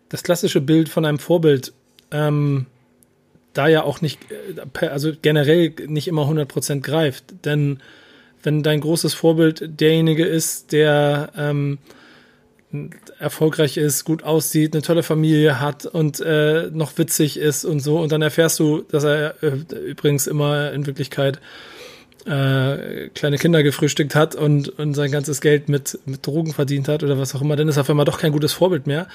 [0.09, 1.71] das klassische Bild von einem Vorbild
[2.11, 2.65] ähm,
[3.53, 4.19] da ja auch nicht,
[4.81, 7.25] äh, also generell nicht immer 100% greift.
[7.45, 7.79] Denn
[8.41, 11.77] wenn dein großes Vorbild derjenige ist, der ähm,
[13.19, 17.99] erfolgreich ist, gut aussieht, eine tolle Familie hat und äh, noch witzig ist und so,
[17.99, 19.57] und dann erfährst du, dass er äh,
[19.89, 21.39] übrigens immer in Wirklichkeit
[22.25, 27.03] äh, kleine Kinder gefrühstückt hat und, und sein ganzes Geld mit, mit Drogen verdient hat
[27.03, 29.07] oder was auch immer, dann ist er auf einmal doch kein gutes Vorbild mehr.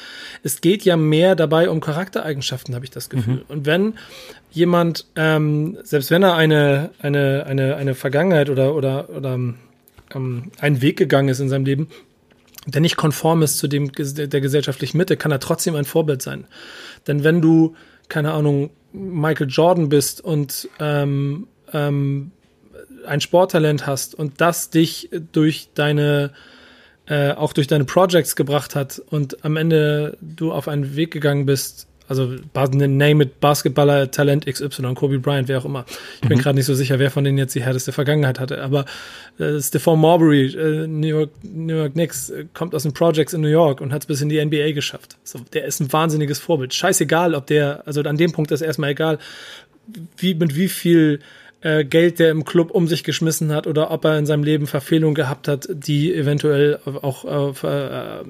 [0.42, 3.34] Es geht ja mehr dabei um Charaktereigenschaften, habe ich das Gefühl.
[3.34, 3.42] Mhm.
[3.48, 3.94] Und wenn
[4.50, 9.54] jemand, ähm, selbst wenn er eine, eine, eine, eine Vergangenheit oder, oder, oder ähm,
[10.60, 11.88] einen Weg gegangen ist in seinem Leben,
[12.66, 16.46] der nicht konform ist zu dem der gesellschaftlichen Mitte, kann er trotzdem ein Vorbild sein.
[17.06, 17.74] Denn wenn du,
[18.08, 22.32] keine Ahnung, Michael Jordan bist und ähm, ähm,
[23.06, 26.32] ein Sporttalent hast und das dich durch deine
[27.06, 31.46] äh, auch durch deine Projects gebracht hat und am Ende du auf einen Weg gegangen
[31.46, 35.84] bist, also name it Basketballer Talent XY, Kobe Bryant, wer auch immer.
[36.22, 36.42] Ich bin mhm.
[36.42, 38.86] gerade nicht so sicher, wer von denen jetzt die härteste Vergangenheit hatte, aber
[39.38, 43.40] äh, Stephon Marbury, äh, New York, New York Knicks, äh, kommt aus den Projects in
[43.40, 45.16] New York und hat es bis in die NBA geschafft.
[45.24, 46.74] So, der ist ein wahnsinniges Vorbild.
[46.74, 49.18] Scheißegal, ob der, also an dem Punkt ist erstmal egal,
[50.16, 51.20] wie, mit wie viel
[51.60, 54.66] äh, Geld der im Club um sich geschmissen hat oder ob er in seinem Leben
[54.66, 58.24] Verfehlungen gehabt hat, die eventuell auch äh, äh,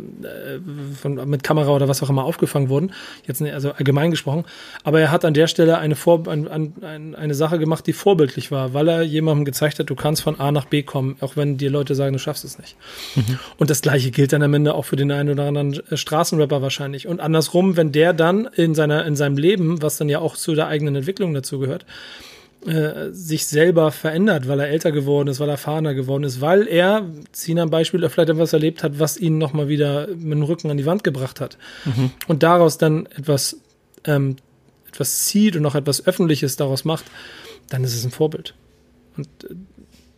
[1.01, 2.93] von, mit Kamera oder was auch immer aufgefangen wurden.
[3.27, 4.45] Jetzt also allgemein gesprochen.
[4.83, 8.51] Aber er hat an der Stelle eine, Vor ein, ein, eine Sache gemacht, die vorbildlich
[8.51, 11.59] war, weil er jemandem gezeigt hat, du kannst von A nach B kommen, auch wenn
[11.59, 12.77] dir Leute sagen, du schaffst es nicht.
[13.15, 13.39] Mhm.
[13.59, 16.63] Und das gleiche gilt dann am Ende auch für den einen oder anderen äh, Straßenrapper
[16.63, 17.07] wahrscheinlich.
[17.07, 20.55] Und andersrum, wenn der dann in seiner in seinem Leben, was dann ja auch zu
[20.55, 21.85] der eigenen Entwicklung dazu gehört,
[22.67, 26.67] äh, sich selber verändert, weil er älter geworden ist, weil er erfahrener geworden ist, weil
[26.67, 30.71] er, ziehen ein Beispiel, vielleicht etwas erlebt hat, was ihn nochmal wieder mit dem Rücken
[30.71, 31.57] an die Wand gebracht hat.
[31.85, 32.11] Mhm.
[32.27, 33.61] Und daraus dann etwas,
[34.05, 34.37] ähm,
[34.89, 37.05] etwas zieht und noch etwas Öffentliches daraus macht,
[37.69, 38.55] dann ist es ein Vorbild.
[39.17, 39.55] Und äh,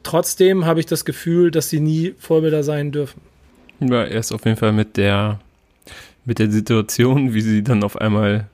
[0.02, 3.20] trotzdem habe ich das Gefühl, dass sie nie Vorbilder sein dürfen.
[3.80, 5.40] Ja, er ist auf jeden Fall mit der,
[6.24, 8.48] mit der Situation, wie sie dann auf einmal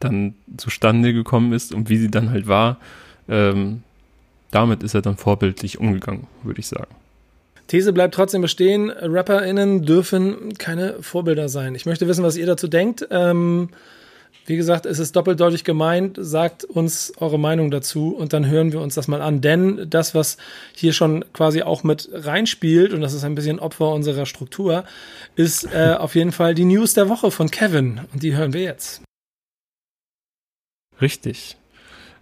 [0.00, 2.78] dann zustande gekommen ist und wie sie dann halt war,
[3.32, 3.82] ähm,
[4.50, 6.94] damit ist er dann vorbildlich umgegangen, würde ich sagen.
[7.66, 11.74] These bleibt trotzdem bestehen, RapperInnen dürfen keine Vorbilder sein.
[11.74, 13.06] Ich möchte wissen, was ihr dazu denkt.
[13.10, 13.70] Ähm,
[14.44, 16.18] wie gesagt, es ist doppeldeutig gemeint.
[16.20, 19.40] Sagt uns eure Meinung dazu und dann hören wir uns das mal an.
[19.40, 20.36] Denn das, was
[20.74, 24.84] hier schon quasi auch mit reinspielt, und das ist ein bisschen Opfer unserer Struktur,
[25.36, 28.02] ist äh, auf jeden Fall die News der Woche von Kevin.
[28.12, 29.00] Und die hören wir jetzt.
[31.00, 31.56] Richtig.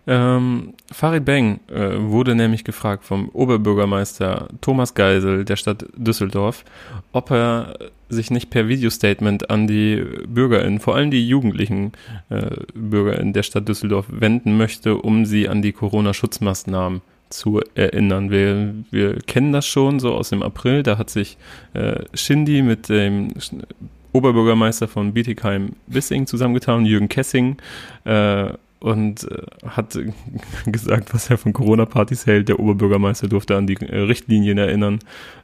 [0.07, 6.65] Ähm, Farid Beng äh, wurde nämlich gefragt vom Oberbürgermeister Thomas Geisel der Stadt Düsseldorf,
[7.13, 7.75] ob er
[8.09, 11.93] sich nicht per Videostatement an die BürgerInnen, vor allem die jugendlichen
[12.29, 18.31] äh, BürgerInnen der Stadt Düsseldorf wenden möchte, um sie an die Corona-Schutzmaßnahmen zu erinnern.
[18.31, 21.37] Wir, wir kennen das schon so aus dem April, da hat sich
[21.75, 23.29] äh, Shindy mit dem
[24.13, 27.59] Oberbürgermeister von Bietigheim-Bissing zusammengetan, Jürgen Kessing,
[28.05, 28.49] äh,
[28.81, 29.99] und äh, hat
[30.67, 32.49] gesagt, was er von Corona-Partys hält.
[32.49, 34.99] Der Oberbürgermeister durfte an die äh, Richtlinien erinnern.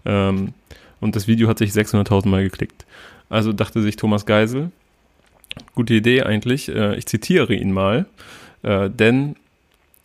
[0.05, 0.55] Ähm,
[1.01, 2.87] und das Video hat sich 600.000 Mal geklickt.
[3.29, 4.71] Also dachte sich Thomas Geisel,
[5.75, 8.07] gute Idee eigentlich, äh, ich zitiere ihn mal,
[8.63, 9.37] äh, denn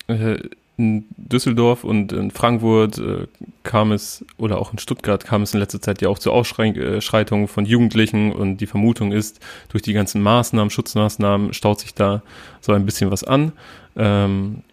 [0.07, 0.37] äh,
[0.81, 3.27] in Düsseldorf und in Frankfurt äh,
[3.63, 7.47] kam es, oder auch in Stuttgart kam es in letzter Zeit ja auch zu Ausschreitungen
[7.47, 9.39] von Jugendlichen und die Vermutung ist,
[9.69, 12.21] durch die ganzen Maßnahmen, Schutzmaßnahmen staut sich da
[12.59, 13.51] so ein bisschen was an.
[13.95, 14.63] Ähm,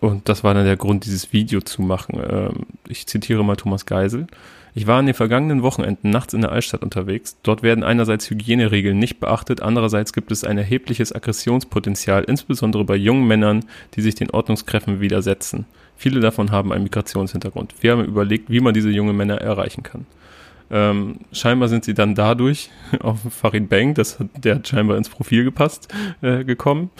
[0.00, 2.20] Und das war dann der Grund, dieses Video zu machen.
[2.20, 4.26] Ähm, ich zitiere mal Thomas Geisel.
[4.76, 7.38] Ich war an den vergangenen Wochenenden nachts in der Altstadt unterwegs.
[7.42, 13.26] Dort werden einerseits Hygieneregeln nicht beachtet, andererseits gibt es ein erhebliches Aggressionspotenzial, insbesondere bei jungen
[13.26, 15.64] Männern, die sich den Ordnungskräften widersetzen.
[15.96, 17.74] Viele davon haben einen Migrationshintergrund.
[17.80, 20.04] Wir haben überlegt, wie man diese jungen Männer erreichen kann.
[20.70, 22.68] Ähm, scheinbar sind sie dann dadurch
[23.00, 25.88] auf Farid Bang, das der hat scheinbar ins Profil gepasst,
[26.20, 26.90] äh, gekommen.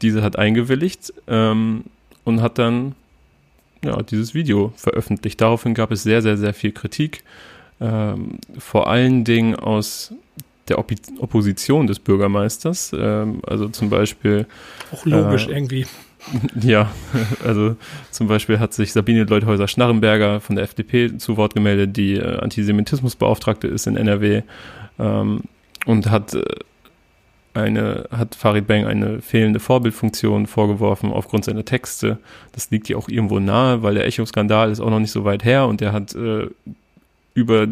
[0.00, 1.86] Diese hat eingewilligt ähm,
[2.22, 2.94] und hat dann
[3.84, 5.40] ja, dieses Video veröffentlicht.
[5.40, 7.22] Daraufhin gab es sehr, sehr, sehr viel Kritik.
[7.80, 10.12] Ähm, vor allen Dingen aus
[10.68, 12.92] der Op Opposition des Bürgermeisters.
[12.98, 14.46] Ähm, also zum Beispiel.
[14.92, 15.86] Auch logisch äh, irgendwie.
[16.60, 16.90] Ja,
[17.44, 17.76] also
[18.10, 23.68] zum Beispiel hat sich Sabine Leuthäuser-Schnarrenberger von der FDP zu Wort gemeldet, die äh, Antisemitismusbeauftragte
[23.68, 24.42] ist in NRW
[24.98, 25.42] ähm,
[25.84, 26.42] und hat äh,
[27.56, 32.18] eine, hat Farid Bang eine fehlende Vorbildfunktion vorgeworfen aufgrund seiner Texte.
[32.52, 35.44] Das liegt ja auch irgendwo nahe, weil der Echo-Skandal ist auch noch nicht so weit
[35.44, 36.48] her und er hat äh,
[37.34, 37.66] über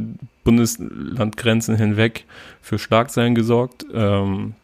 [0.44, 2.24] Bundeslandgrenzen hinweg
[2.60, 3.84] für Schlagzeilen gesorgt.
[3.94, 4.54] Ähm,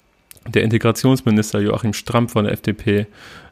[0.46, 3.06] der Integrationsminister Joachim Stramm von der FDP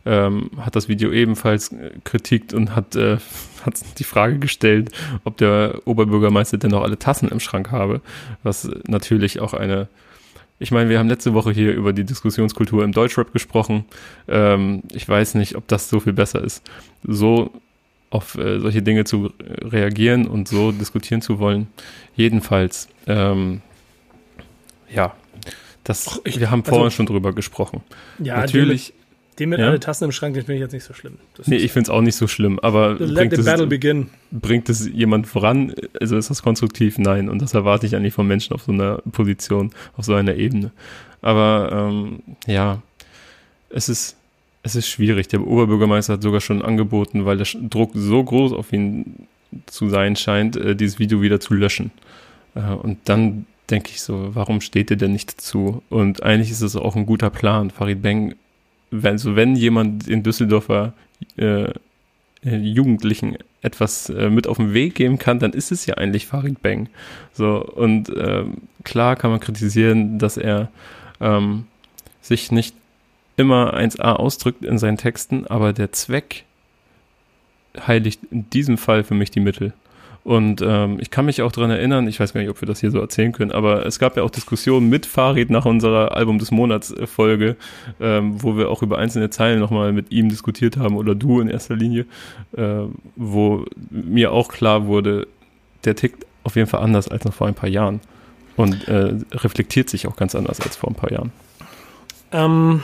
[0.06, 3.18] ähm, hat das Video ebenfalls kritikt und hat, äh,
[3.64, 4.90] hat die Frage gestellt,
[5.24, 8.00] ob der Oberbürgermeister denn noch alle Tassen im Schrank habe,
[8.42, 9.88] was natürlich auch eine
[10.58, 13.84] ich meine, wir haben letzte Woche hier über die Diskussionskultur im Deutschrap gesprochen.
[14.26, 16.68] Ähm, ich weiß nicht, ob das so viel besser ist,
[17.04, 17.52] so
[18.10, 21.68] auf äh, solche Dinge zu reagieren und so diskutieren zu wollen.
[22.16, 23.60] Jedenfalls, ähm,
[24.92, 25.14] ja,
[25.84, 27.82] das, Ach, ich, wir haben vorhin also, schon drüber gesprochen.
[28.18, 28.92] Ja, natürlich.
[29.38, 29.66] Den mit ja?
[29.66, 31.14] alle Tassen im Schrank, den finde ich jetzt nicht so schlimm.
[31.36, 33.46] Das nee, ich finde es auch nicht so schlimm, aber bringt es,
[34.32, 35.72] bringt es, jemand voran?
[36.00, 36.98] Also ist das konstruktiv?
[36.98, 37.28] Nein.
[37.28, 40.72] Und das erwarte ich eigentlich von Menschen auf so einer Position, auf so einer Ebene.
[41.22, 42.82] Aber ähm, ja,
[43.70, 44.16] es ist,
[44.62, 45.28] es ist schwierig.
[45.28, 49.26] Der Oberbürgermeister hat sogar schon angeboten, weil der Druck so groß auf ihn
[49.66, 51.90] zu sein scheint, äh, dieses Video wieder zu löschen.
[52.54, 55.82] Äh, und dann denke ich so, warum steht ihr denn nicht zu?
[55.90, 57.70] Und eigentlich ist es auch ein guter Plan.
[57.70, 58.34] Farid Beng
[59.02, 60.92] also wenn jemand in Düsseldorfer
[61.36, 61.70] äh,
[62.44, 66.26] äh, Jugendlichen etwas äh, mit auf den Weg geben kann, dann ist es ja eigentlich
[66.26, 66.88] Farid Bang.
[67.32, 70.70] So, und ähm, klar kann man kritisieren, dass er
[71.20, 71.66] ähm,
[72.20, 72.74] sich nicht
[73.36, 76.44] immer 1a ausdrückt in seinen Texten, aber der Zweck
[77.86, 79.72] heiligt in diesem Fall für mich die Mittel.
[80.28, 82.80] Und ähm, ich kann mich auch daran erinnern, ich weiß gar nicht, ob wir das
[82.80, 86.38] hier so erzählen können, aber es gab ja auch Diskussionen mit Farid nach unserer Album
[86.38, 87.56] des Monats äh, Folge,
[87.98, 91.48] ähm, wo wir auch über einzelne Zeilen nochmal mit ihm diskutiert haben oder du in
[91.48, 92.04] erster Linie,
[92.54, 92.80] äh,
[93.16, 95.26] wo mir auch klar wurde,
[95.84, 98.00] der tickt auf jeden Fall anders als noch vor ein paar Jahren
[98.56, 101.32] und äh, reflektiert sich auch ganz anders als vor ein paar Jahren.
[102.32, 102.82] Ähm,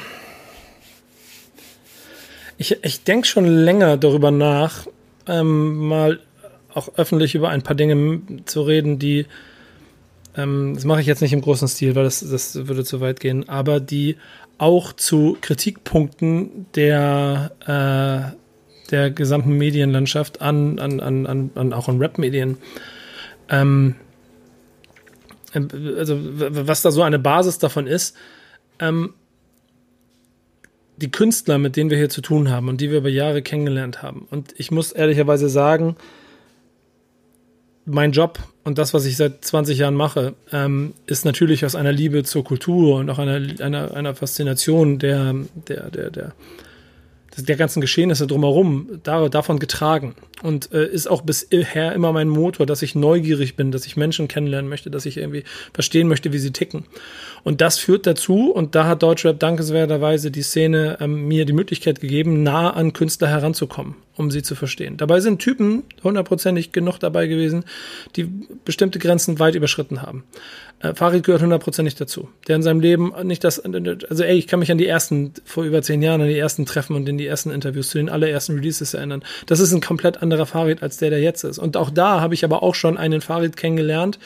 [2.57, 4.87] ich ich denke schon länger darüber nach,
[5.27, 6.21] ähm, mal
[6.75, 9.27] auch öffentlich über ein paar Dinge zu reden, die,
[10.37, 13.21] ähm, das mache ich jetzt nicht im großen Stil, weil das, das würde zu weit
[13.21, 14.17] gehen, aber die
[14.59, 21.99] auch zu Kritikpunkten der, äh, der gesamten Medienlandschaft an, an, an, an, an auch an
[21.99, 22.59] Rap-Medien,
[23.49, 23.97] ähm,
[25.53, 25.61] äh,
[25.99, 28.17] also was da so eine Basis davon ist,
[28.79, 29.15] ähm,
[30.97, 34.03] die Künstler, mit denen wir hier zu tun haben und die wir über Jahre kennengelernt
[34.03, 34.27] haben.
[34.31, 35.97] Und ich muss ehrlicherweise sagen,
[37.87, 41.93] mein Job und das, was ich seit 20 Jahren mache, ähm, ist natürlich aus einer
[41.93, 45.35] Liebe zur Kultur und auch einer, einer, einer Faszination der,
[45.69, 46.33] der, der, der,
[47.37, 52.67] der ganzen Geschehnisse drumherum da, davon getragen und äh, ist auch bisher immer mein Motor,
[52.67, 56.39] dass ich neugierig bin, dass ich Menschen kennenlernen möchte, dass ich irgendwie verstehen möchte, wie
[56.39, 56.85] sie ticken.
[57.43, 62.01] Und das führt dazu, und da hat Deutschrap dankenswerterweise die Szene ähm, mir die Möglichkeit
[62.01, 64.97] gegeben, nah an Künstler heranzukommen, um sie zu verstehen.
[64.97, 67.65] Dabei sind Typen hundertprozentig genug dabei gewesen,
[68.17, 68.25] die
[68.65, 70.25] bestimmte Grenzen weit überschritten haben.
[70.85, 72.29] Äh, Farid gehört hundertprozentig dazu.
[72.47, 75.65] Der in seinem Leben nicht das, also ey, ich kann mich an die ersten, vor
[75.65, 78.55] über zehn Jahren, an die ersten Treffen und in die ersten Interviews zu den allerersten
[78.55, 79.25] Releases erinnern.
[79.47, 81.59] Das ist ein komplett anderer Farid als der, der jetzt ist.
[81.59, 84.19] Und auch da habe ich aber auch schon einen Farid kennengelernt,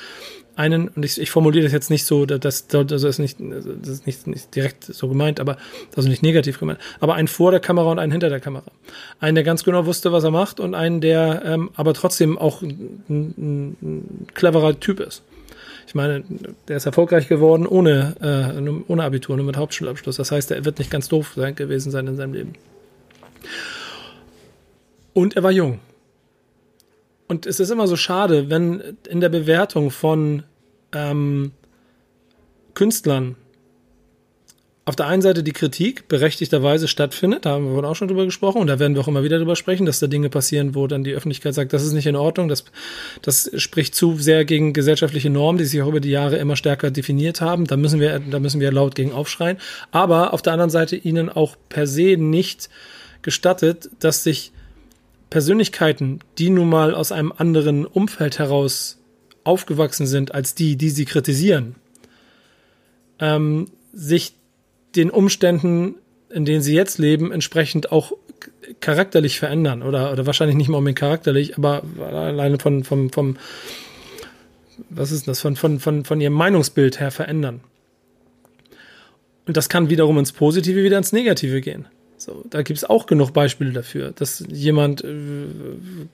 [0.57, 4.07] einen, und ich, ich formuliere das jetzt nicht so, das, das, ist, nicht, das ist
[4.09, 5.57] nicht, nicht direkt so gemeint, aber
[5.95, 8.65] also nicht negativ gemeint, aber einen vor der Kamera und einen hinter der Kamera.
[9.21, 12.61] Einen, der ganz genau wusste, was er macht und einen, der ähm, aber trotzdem auch
[12.63, 15.23] ein, ein, ein cleverer Typ ist.
[15.89, 16.23] Ich meine,
[16.69, 20.17] der ist erfolgreich geworden ohne, äh, ohne Abitur, nur mit Hauptschulabschluss.
[20.17, 22.53] Das heißt, er wird nicht ganz doof sein, gewesen sein in seinem Leben.
[25.15, 25.81] Und er war jung.
[27.27, 30.43] Und es ist immer so schade, wenn in der Bewertung von
[30.93, 31.53] ähm,
[32.75, 33.37] Künstlern
[34.89, 38.63] auf der einen Seite die Kritik berechtigterweise stattfindet, da haben wir auch schon drüber gesprochen
[38.63, 41.05] und da werden wir auch immer wieder drüber sprechen, dass da Dinge passieren, wo dann
[41.05, 42.65] die Öffentlichkeit sagt, das ist nicht in Ordnung, das,
[43.21, 46.91] das spricht zu sehr gegen gesellschaftliche Normen, die sich auch über die Jahre immer stärker
[46.91, 47.67] definiert haben.
[47.67, 49.59] Da müssen wir, da müssen wir laut gegen aufschreien.
[49.91, 52.71] Aber auf der anderen Seite ihnen auch per se nicht
[53.21, 54.53] gestattet, dass sich
[55.29, 58.97] Persönlichkeiten, die nun mal aus einem anderen Umfeld heraus
[59.45, 61.75] aufgewachsen sind als die, die sie kritisieren,
[63.21, 64.38] ähm, sich
[64.99, 65.95] den Umständen,
[66.31, 68.13] in denen sie jetzt leben, entsprechend auch
[68.81, 73.37] charakterlich verändern oder, oder wahrscheinlich nicht mal unbedingt charakterlich, aber alleine von, vom, vom,
[74.91, 77.61] was ist das, von, von, von, von ihrem Meinungsbild her verändern.
[79.47, 81.87] Und das kann wiederum ins Positive, wieder ins Negative gehen.
[82.19, 85.47] So, da gibt es auch genug Beispiele dafür, dass jemand äh,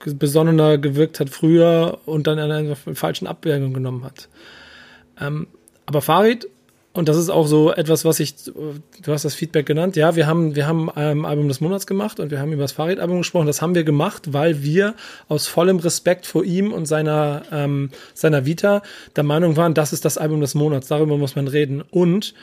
[0.05, 4.29] besonnener gewirkt hat früher und dann eine falschen Abwägung genommen hat.
[5.19, 5.47] Ähm,
[5.85, 6.47] aber Farid
[6.95, 10.27] und das ist auch so etwas, was ich, du hast das Feedback genannt, ja, wir
[10.27, 13.47] haben, wir haben ein Album des Monats gemacht und wir haben über das Fahrradalbum gesprochen.
[13.47, 14.95] Das haben wir gemacht, weil wir
[15.27, 18.81] aus vollem Respekt vor ihm und seiner, ähm, seiner Vita
[19.17, 21.83] der Meinung waren, das ist das Album des Monats, darüber muss man reden.
[21.91, 22.33] Und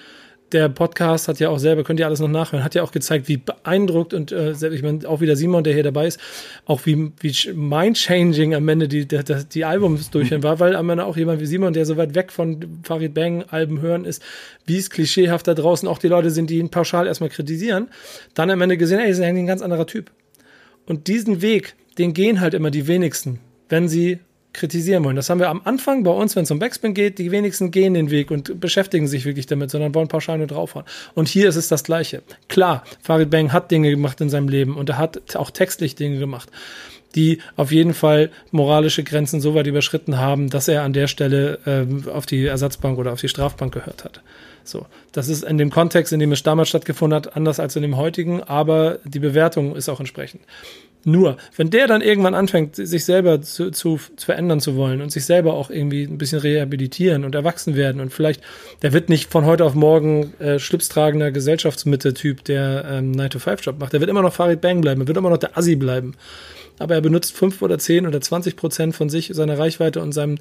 [0.53, 3.29] der Podcast hat ja auch selber, könnt ihr alles noch nachhören, hat ja auch gezeigt,
[3.29, 6.21] wie beeindruckt und äh, ich meine, auch wieder Simon, der hier dabei ist,
[6.67, 9.21] auch wie, wie mind-changing am Ende die, die,
[9.53, 12.33] die Albums durchhören war, weil am Ende auch jemand wie Simon, der so weit weg
[12.33, 14.23] von Farid Bang Alben hören ist,
[14.67, 17.89] wie es klischeehaft da draußen auch die Leute sind, die ihn pauschal erstmal kritisieren,
[18.35, 20.11] dann am Ende gesehen, ey, ist eigentlich ein ganz anderer Typ.
[20.87, 23.39] Und diesen Weg, den gehen halt immer die wenigsten,
[23.69, 24.19] wenn sie
[24.53, 25.17] kritisieren wollen.
[25.17, 27.95] Das haben wir am Anfang bei uns, wenn es um Backspin geht, die wenigsten gehen
[27.95, 30.85] den Weg und beschäftigen sich wirklich damit, sondern wollen pauschal nur draufhauen.
[31.15, 32.23] Und hier ist es das Gleiche.
[32.49, 36.19] Klar, Farid Bang hat Dinge gemacht in seinem Leben und er hat auch textlich Dinge
[36.19, 36.51] gemacht,
[37.15, 41.59] die auf jeden Fall moralische Grenzen so weit überschritten haben, dass er an der Stelle
[41.67, 44.23] ähm, auf die Ersatzbank oder auf die Strafbank gehört hat.
[44.65, 47.83] So, das ist in dem Kontext, in dem es damals stattgefunden hat, anders als in
[47.83, 50.43] dem heutigen, aber die Bewertung ist auch entsprechend.
[51.05, 55.11] Nur, wenn der dann irgendwann anfängt, sich selber zu, zu, zu, verändern zu wollen und
[55.11, 58.41] sich selber auch irgendwie ein bisschen rehabilitieren und erwachsen werden und vielleicht,
[58.83, 63.93] der wird nicht von heute auf morgen äh, schlipstragender Gesellschaftsmitte-Typ, der ähm, 9-to-5-Job macht.
[63.93, 66.15] Der wird immer noch Farid Bang bleiben, er wird immer noch der Assi bleiben.
[66.79, 70.39] Aber er benutzt fünf oder zehn oder zwanzig Prozent von sich, seiner Reichweite und seinem,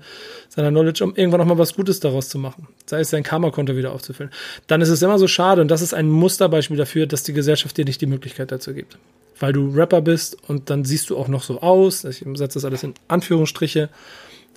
[0.47, 2.67] seiner Knowledge, um irgendwann noch mal was Gutes daraus zu machen.
[2.85, 4.31] Sei es sein Karma-Konto wieder aufzufüllen.
[4.67, 7.77] Dann ist es immer so schade und das ist ein Musterbeispiel dafür, dass die Gesellschaft
[7.77, 8.97] dir nicht die Möglichkeit dazu gibt
[9.41, 12.03] weil du Rapper bist und dann siehst du auch noch so aus.
[12.03, 13.89] Ich setze das alles in Anführungsstriche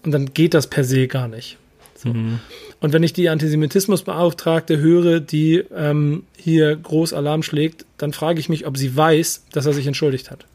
[0.04, 1.58] und dann geht das per se gar nicht.
[1.96, 2.10] So.
[2.10, 2.40] Mhm.
[2.80, 8.48] Und wenn ich die Antisemitismusbeauftragte höre, die ähm, hier groß Alarm schlägt, dann frage ich
[8.48, 10.46] mich, ob sie weiß, dass er sich entschuldigt hat.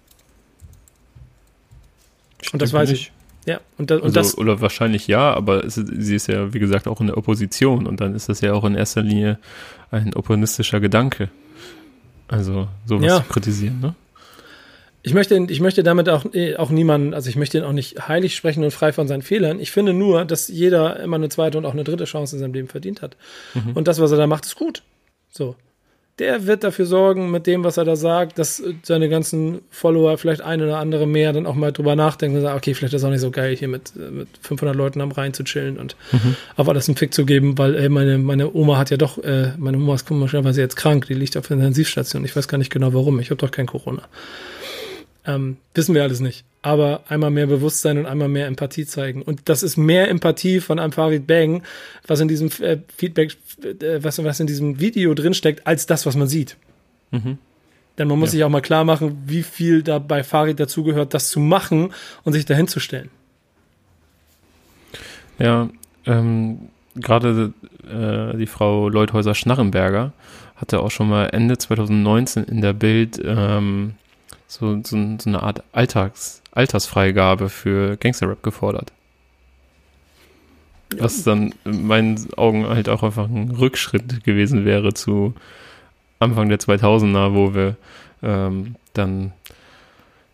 [2.53, 3.11] Und das weiß ich.
[3.45, 4.37] Ja, und, da, und also, das.
[4.37, 7.99] Oder wahrscheinlich ja, aber es, sie ist ja, wie gesagt, auch in der Opposition und
[7.99, 9.39] dann ist das ja auch in erster Linie
[9.91, 11.29] ein opportunistischer Gedanke.
[12.27, 13.23] Also sowas ja.
[13.23, 13.95] zu kritisieren, ne?
[15.01, 16.25] Ich möchte, ich möchte damit auch,
[16.57, 19.59] auch niemanden, also ich möchte ihn auch nicht heilig sprechen und frei von seinen Fehlern.
[19.59, 22.53] Ich finde nur, dass jeder immer eine zweite und auch eine dritte Chance in seinem
[22.53, 23.15] Leben verdient hat.
[23.53, 23.73] Mhm.
[23.73, 24.83] Und das, was er da macht, ist gut.
[25.29, 25.55] So.
[26.19, 30.41] Der wird dafür sorgen, mit dem, was er da sagt, dass seine ganzen Follower, vielleicht
[30.41, 33.05] ein oder andere mehr, dann auch mal drüber nachdenken und sagen, okay, vielleicht ist es
[33.05, 36.35] auch nicht so geil, hier mit, mit 500 Leuten am Rhein zu chillen und mhm.
[36.57, 39.53] auf alles einen Fick zu geben, weil ey, meine, meine Oma hat ja doch, äh,
[39.57, 42.25] meine Oma ist komischerweise jetzt krank, die liegt auf der Intensivstation.
[42.25, 44.01] Ich weiß gar nicht genau warum, ich habe doch kein Corona.
[45.25, 46.45] Ähm, wissen wir alles nicht.
[46.61, 49.21] Aber einmal mehr Bewusstsein und einmal mehr Empathie zeigen.
[49.21, 51.63] Und das ist mehr Empathie von einem Farid Bang,
[52.05, 56.15] was in diesem äh, Feedback, äh, was, was in diesem Video drinsteckt, als das, was
[56.15, 56.57] man sieht.
[57.11, 57.37] Mhm.
[57.97, 58.31] Denn man muss ja.
[58.31, 62.33] sich auch mal klar machen, wie viel da bei Farid dazugehört, das zu machen und
[62.33, 63.09] sich dahin zu stellen.
[65.37, 65.69] Ja,
[66.05, 67.53] ähm, gerade
[67.83, 70.13] äh, die Frau Leuthäuser-Schnarrenberger
[70.55, 73.95] hatte auch schon mal Ende 2019 in der Bild ähm,
[74.49, 78.91] so, so, so eine Art Alltags, Altersfreigabe für Gangsterrap gefordert.
[80.93, 81.03] Ja.
[81.03, 85.35] Was dann in meinen Augen halt auch einfach ein Rückschritt gewesen wäre zu
[86.17, 87.77] Anfang der 2000er, wo wir
[88.23, 89.33] ähm, dann,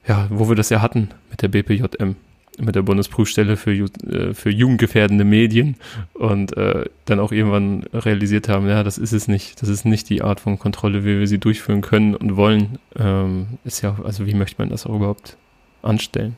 [0.08, 2.16] ja, wo wir das ja hatten mit der BPJM
[2.58, 5.76] mit der Bundesprüfstelle für, äh, für jugendgefährdende Medien
[6.14, 10.10] und äh, dann auch irgendwann realisiert haben, ja, das ist es nicht, das ist nicht
[10.10, 12.80] die Art von Kontrolle, wie wir sie durchführen können und wollen.
[12.98, 15.38] Ähm, ist ja, also wie möchte man das auch überhaupt
[15.82, 16.36] anstellen?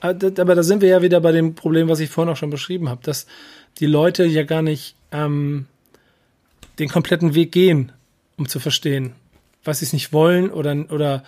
[0.00, 2.50] Ah, aber da sind wir ja wieder bei dem Problem, was ich vorhin auch schon
[2.50, 3.26] beschrieben habe, dass
[3.78, 5.66] die Leute ja gar nicht ähm,
[6.78, 7.92] den kompletten Weg gehen,
[8.38, 9.12] um zu verstehen,
[9.64, 11.22] was sie es nicht wollen oder, oder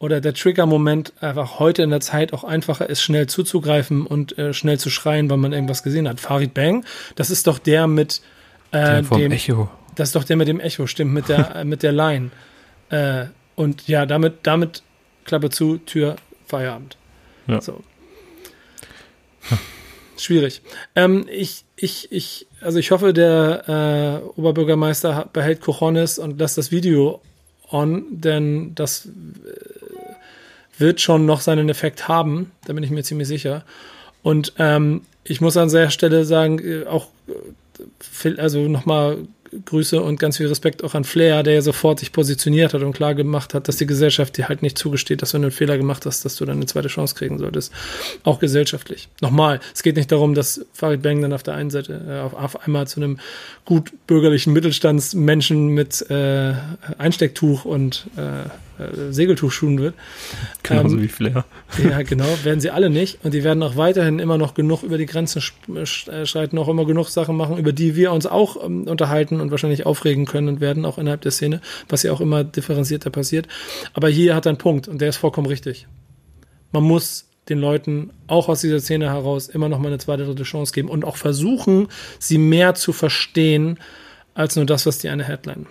[0.00, 4.52] oder der Trigger-Moment einfach heute in der Zeit auch einfacher ist, schnell zuzugreifen und äh,
[4.52, 6.18] schnell zu schreien, weil man irgendwas gesehen hat.
[6.18, 6.84] Farid Bang,
[7.14, 8.22] das ist doch der mit
[8.72, 11.82] äh, der dem, Echo Das ist doch der mit dem Echo, stimmt, mit der, mit
[11.82, 12.30] der Line.
[12.88, 13.26] Äh,
[13.56, 14.82] und ja, damit, damit
[15.26, 16.96] Klappe zu, Tür, Feierabend.
[17.46, 17.60] Ja.
[17.60, 17.84] So.
[20.16, 20.62] Schwierig.
[20.96, 26.70] Ähm, ich, ich, ich, also ich hoffe, der äh, Oberbürgermeister behält Cojones und lässt das
[26.70, 27.20] Video
[27.70, 29.79] on, denn das äh,
[30.80, 33.64] wird schon noch seinen Effekt haben, da bin ich mir ziemlich sicher.
[34.22, 39.18] Und ähm, ich muss an der Stelle sagen, äh, auch äh, also nochmal
[39.64, 42.92] Grüße und ganz viel Respekt auch an Flair, der ja sofort sich positioniert hat und
[42.92, 45.76] klar gemacht hat, dass die Gesellschaft dir halt nicht zugesteht, dass wenn du einen Fehler
[45.76, 47.72] gemacht hast, dass du dann eine zweite Chance kriegen solltest.
[48.22, 49.08] Auch gesellschaftlich.
[49.20, 52.64] Nochmal, es geht nicht darum, dass Farid Bang dann auf der einen Seite äh, auf,
[52.64, 53.18] einmal zu einem
[53.64, 56.54] gut bürgerlichen Mittelstandsmenschen mit äh,
[56.98, 58.48] Einstecktuch und äh,
[58.80, 59.94] äh, Segeltuch schuhen wird.
[60.62, 61.44] Genauso ähm, wie Flair.
[61.82, 63.18] Ja, genau, werden sie alle nicht.
[63.24, 65.42] Und die werden auch weiterhin immer noch genug über die Grenzen
[65.74, 69.50] äh, schreiten, auch immer genug Sachen machen, über die wir uns auch ähm, unterhalten und
[69.50, 73.46] wahrscheinlich aufregen können und werden, auch innerhalb der Szene, was ja auch immer differenzierter passiert.
[73.92, 75.86] Aber hier hat er einen Punkt und der ist vollkommen richtig.
[76.72, 80.44] Man muss den Leuten auch aus dieser Szene heraus immer noch mal eine zweite, dritte
[80.44, 83.78] Chance geben und auch versuchen, sie mehr zu verstehen,
[84.34, 85.66] als nur das, was die eine Headline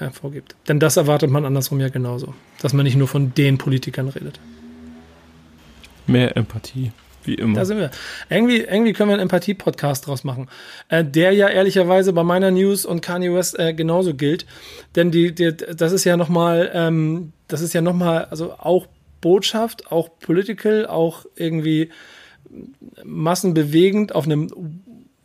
[0.00, 0.56] äh, vorgibt.
[0.68, 4.40] Denn das erwartet man andersrum ja genauso, dass man nicht nur von den Politikern redet.
[6.06, 6.92] Mehr Empathie,
[7.24, 7.54] wie immer.
[7.54, 7.90] Da sind wir.
[8.28, 10.48] Irgendwie, irgendwie können wir einen Empathie-Podcast draus machen,
[10.88, 14.46] äh, der ja ehrlicherweise bei meiner News und Kanye West äh, genauso gilt.
[14.96, 18.86] Denn die, die, das ist ja nochmal, ähm, das ist ja nochmal, also auch
[19.20, 21.90] Botschaft, auch political, auch irgendwie
[23.02, 24.82] massenbewegend auf einem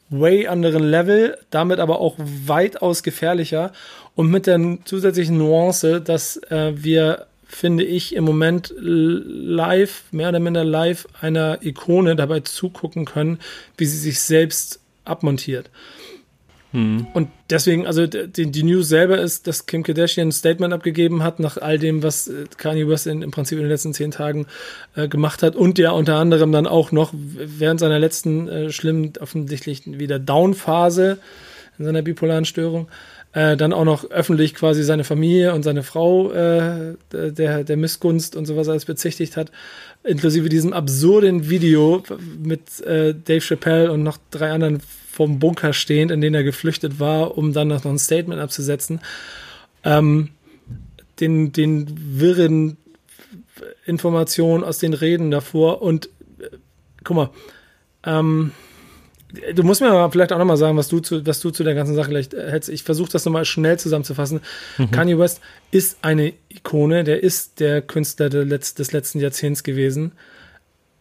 [0.10, 3.72] way anderen Level, damit aber auch weitaus gefährlicher
[4.16, 10.40] und mit der zusätzlichen Nuance, dass äh, wir, finde ich, im Moment live, mehr oder
[10.40, 13.40] minder live, einer Ikone dabei zugucken können,
[13.78, 15.70] wie sie sich selbst abmontiert.
[16.72, 17.08] Hm.
[17.14, 21.40] Und deswegen, also die, die, News selber ist, dass Kim Kardashian ein Statement abgegeben hat
[21.40, 24.46] nach all dem, was äh, Kanye West in, im Prinzip in den letzten zehn Tagen
[24.96, 29.14] äh, gemacht hat und der unter anderem dann auch noch während seiner letzten äh, schlimmen,
[29.20, 31.18] offensichtlich wieder Down-Phase
[31.80, 32.88] in seiner bipolaren Störung
[33.34, 38.36] äh, dann auch noch öffentlich quasi seine Familie und seine Frau äh, der, der Missgunst
[38.36, 39.52] und sowas alles bezichtigt hat,
[40.04, 42.04] inklusive diesem absurden Video
[42.42, 44.82] mit äh, Dave Chappelle und noch drei anderen
[45.20, 49.02] vom Bunker stehend, in den er geflüchtet war, um dann noch ein Statement abzusetzen.
[49.84, 50.30] Ähm,
[51.20, 51.88] den, den
[52.22, 52.78] wirren
[53.86, 56.06] Informationen aus den Reden davor und
[56.40, 56.56] äh,
[57.04, 57.30] guck mal,
[58.06, 58.54] ähm,
[59.54, 61.76] du musst mir aber vielleicht auch nochmal sagen, was du zu, was du zu der
[61.76, 62.70] ganzen Sache vielleicht hältst.
[62.70, 64.40] Ich versuche das nochmal schnell zusammenzufassen.
[64.78, 64.92] Mhm.
[64.92, 65.42] Kanye West
[65.72, 70.14] ist eine Ikone, der ist der Künstler des letzten Jahrzehnts gewesen.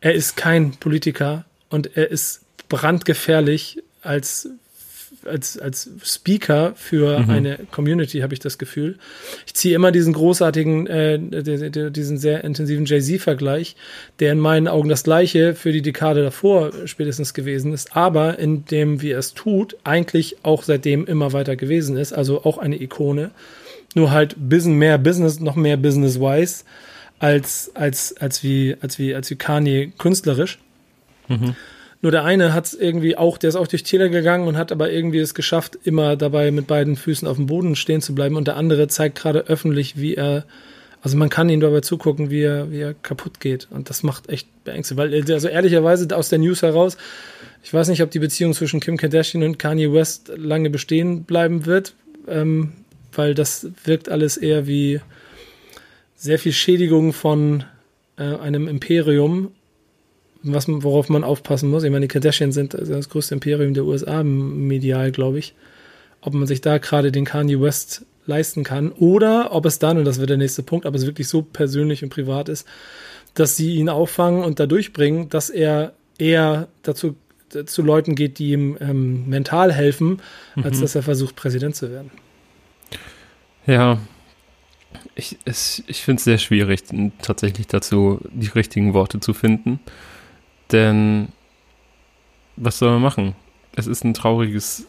[0.01, 4.49] Er ist kein Politiker und er ist brandgefährlich als
[5.25, 7.31] als, als Speaker für mhm.
[7.31, 8.99] eine Community, habe ich das Gefühl.
[9.47, 13.77] Ich ziehe immer diesen großartigen, äh, diesen sehr intensiven Jay-Z-Vergleich,
[14.21, 18.65] der in meinen Augen das gleiche für die Dekade davor spätestens gewesen ist, aber in
[18.67, 22.81] dem, wie er es tut, eigentlich auch seitdem immer weiter gewesen ist, also auch eine
[22.81, 23.31] Ikone.
[23.95, 26.65] Nur halt bisschen mehr Business, noch mehr Business-wise
[27.19, 30.59] als, als, als wie, als wie, als wie Kanye künstlerisch.
[31.29, 31.57] Mhm.
[32.01, 34.71] Nur der eine hat es irgendwie auch, der ist auch durch Täler gegangen und hat
[34.71, 38.37] aber irgendwie es geschafft, immer dabei mit beiden Füßen auf dem Boden stehen zu bleiben.
[38.37, 40.45] Und der andere zeigt gerade öffentlich, wie er,
[41.03, 43.67] also man kann ihm dabei zugucken, wie er, wie er kaputt geht.
[43.71, 45.13] Und das macht echt beängstigend.
[45.13, 46.97] Weil, also ehrlicherweise aus der News heraus,
[47.65, 51.67] ich weiß nicht, ob die Beziehung zwischen Kim Kardashian und Kanye West lange bestehen bleiben
[51.67, 51.95] wird,
[52.29, 52.75] ähm,
[53.13, 55.01] weil das wirkt alles eher wie
[56.15, 57.65] sehr viel Schädigung von
[58.17, 59.51] äh, einem Imperium
[60.43, 61.83] was, worauf man aufpassen muss.
[61.83, 65.55] Ich meine, die Kardashians sind das größte Imperium der USA medial, glaube ich.
[66.21, 70.05] Ob man sich da gerade den Kanye West leisten kann oder ob es dann, und
[70.05, 72.67] das wird der nächste Punkt, ob es wirklich so persönlich und privat ist,
[73.35, 77.17] dass sie ihn auffangen und da durchbringen, dass er eher dazu
[77.67, 80.21] zu Leuten geht, die ihm ähm, mental helfen,
[80.57, 80.83] als mhm.
[80.83, 82.11] dass er versucht, Präsident zu werden.
[83.67, 83.99] Ja,
[85.15, 86.83] ich, ich finde es sehr schwierig,
[87.23, 89.81] tatsächlich dazu die richtigen Worte zu finden.
[90.73, 91.29] Denn
[92.57, 93.35] was soll man machen?
[93.75, 94.87] Es ist ein trauriges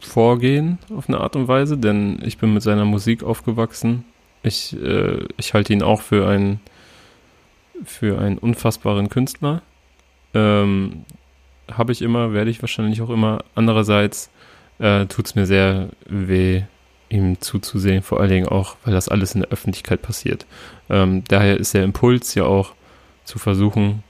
[0.00, 4.04] Vorgehen auf eine Art und Weise, denn ich bin mit seiner Musik aufgewachsen.
[4.42, 6.60] Ich, äh, ich halte ihn auch für einen,
[7.84, 9.62] für einen unfassbaren Künstler.
[10.34, 11.04] Ähm,
[11.70, 13.44] Habe ich immer, werde ich wahrscheinlich auch immer.
[13.54, 14.30] Andererseits
[14.78, 16.62] äh, tut es mir sehr weh,
[17.08, 20.46] ihm zuzusehen, vor allen Dingen auch, weil das alles in der Öffentlichkeit passiert.
[20.88, 22.74] Ähm, daher ist der Impuls ja auch,
[23.24, 24.02] zu versuchen,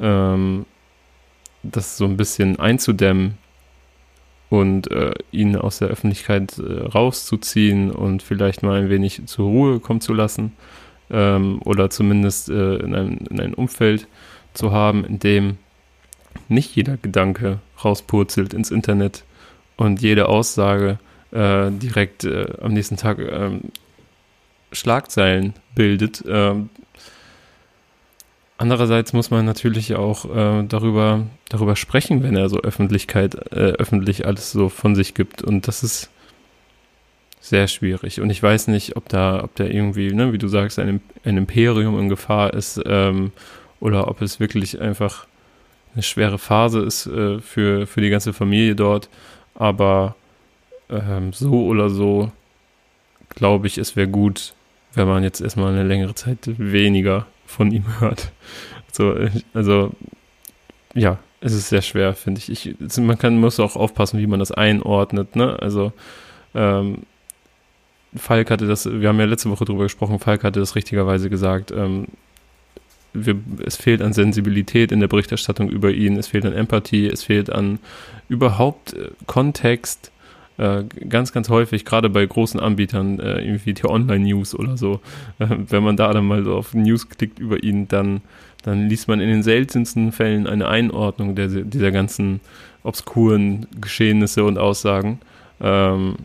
[0.00, 0.66] ähm,
[1.62, 3.38] das so ein bisschen einzudämmen,
[4.50, 9.80] und äh, ihn aus der Öffentlichkeit äh, rauszuziehen und vielleicht mal ein wenig zur Ruhe
[9.80, 10.52] kommen zu lassen
[11.10, 14.06] ähm, oder zumindest äh, in, einem, in einem Umfeld
[14.54, 15.58] zu haben, in dem
[16.48, 19.24] nicht jeder Gedanke rauspurzelt ins Internet
[19.76, 20.98] und jede Aussage
[21.30, 23.60] äh, direkt äh, am nächsten Tag ähm,
[24.72, 26.24] Schlagzeilen bildet.
[28.60, 34.26] Andererseits muss man natürlich auch äh, darüber, darüber sprechen, wenn er so Öffentlichkeit, äh, öffentlich
[34.26, 35.42] alles so von sich gibt.
[35.42, 36.10] Und das ist
[37.40, 38.20] sehr schwierig.
[38.20, 41.36] Und ich weiß nicht, ob da, ob da irgendwie, ne, wie du sagst, ein, ein
[41.36, 43.30] Imperium in Gefahr ist ähm,
[43.78, 45.26] oder ob es wirklich einfach
[45.94, 49.08] eine schwere Phase ist äh, für, für die ganze Familie dort.
[49.54, 50.16] Aber
[50.90, 52.32] ähm, so oder so
[53.28, 54.54] glaube ich, es wäre gut,
[54.94, 58.30] wenn man jetzt erstmal eine längere Zeit weniger von ihm hört.
[58.92, 59.16] So,
[59.54, 59.92] also,
[60.94, 62.66] ja, es ist sehr schwer, finde ich.
[62.66, 62.98] ich.
[62.98, 65.56] Man kann, muss auch aufpassen, wie man das einordnet, ne?
[65.60, 65.92] Also,
[66.54, 67.02] ähm,
[68.16, 71.70] Falk hatte das, wir haben ja letzte Woche drüber gesprochen, Falk hatte das richtigerweise gesagt,
[71.70, 72.06] ähm,
[73.12, 77.22] wir, es fehlt an Sensibilität in der Berichterstattung über ihn, es fehlt an Empathie, es
[77.22, 77.78] fehlt an
[78.28, 80.10] überhaupt äh, Kontext,
[80.58, 85.00] äh, ganz, ganz häufig, gerade bei großen Anbietern, äh, irgendwie die Online-News oder so,
[85.38, 88.20] äh, wenn man da dann mal so auf News klickt über ihn, dann,
[88.64, 92.40] dann liest man in den seltensten Fällen eine Einordnung der, dieser ganzen
[92.82, 95.20] obskuren Geschehnisse und Aussagen.
[95.60, 96.16] Ähm,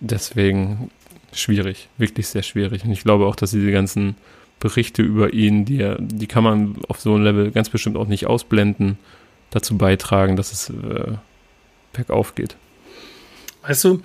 [0.00, 0.90] deswegen
[1.32, 2.84] schwierig, wirklich sehr schwierig.
[2.84, 4.16] Und ich glaube auch, dass diese ganzen
[4.58, 8.26] Berichte über ihn, die, die kann man auf so einem Level ganz bestimmt auch nicht
[8.26, 8.96] ausblenden,
[9.50, 11.12] dazu beitragen, dass es äh,
[11.92, 12.56] bergauf geht.
[13.66, 14.00] Weißt du,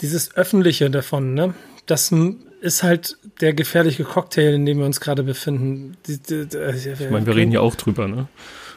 [0.00, 1.54] dieses Öffentliche davon, ne?
[1.86, 2.12] Das
[2.60, 5.96] ist halt der gefährliche Cocktail, in dem wir uns gerade befinden.
[6.06, 8.28] Die, die, die, ich meine, wir reden ja auch drüber, ne?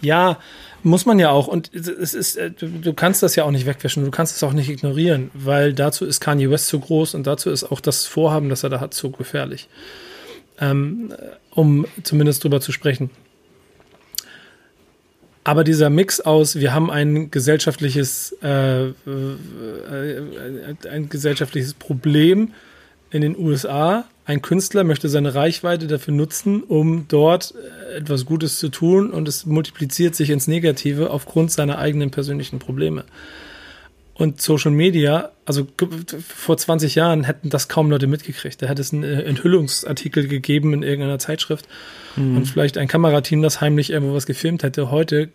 [0.02, 0.40] Ja,
[0.84, 1.48] muss man ja auch.
[1.48, 4.44] Und es ist, äh, du, du kannst das ja auch nicht wegwischen, du kannst es
[4.44, 8.06] auch nicht ignorieren, weil dazu ist Kanye West zu groß und dazu ist auch das
[8.06, 9.68] Vorhaben, das er da hat, zu gefährlich.
[10.60, 11.14] Ähm,
[11.52, 13.10] um zumindest drüber zu sprechen.
[15.48, 18.94] Aber dieser Mix aus, wir haben ein gesellschaftliches, äh, äh,
[20.92, 22.52] ein gesellschaftliches Problem
[23.12, 24.06] in den USA.
[24.26, 27.54] Ein Künstler möchte seine Reichweite dafür nutzen, um dort
[27.94, 32.58] äh, etwas Gutes zu tun und es multipliziert sich ins Negative aufgrund seiner eigenen persönlichen
[32.58, 33.04] Probleme.
[34.18, 35.68] Und Social Media, also
[36.26, 38.62] vor 20 Jahren hätten das kaum Leute mitgekriegt.
[38.62, 41.68] Da hätte es einen äh, Enthüllungsartikel gegeben in irgendeiner Zeitschrift
[42.16, 42.38] mhm.
[42.38, 44.90] und vielleicht ein Kamerateam, das heimlich irgendwo was gefilmt hätte.
[44.90, 45.30] Heute,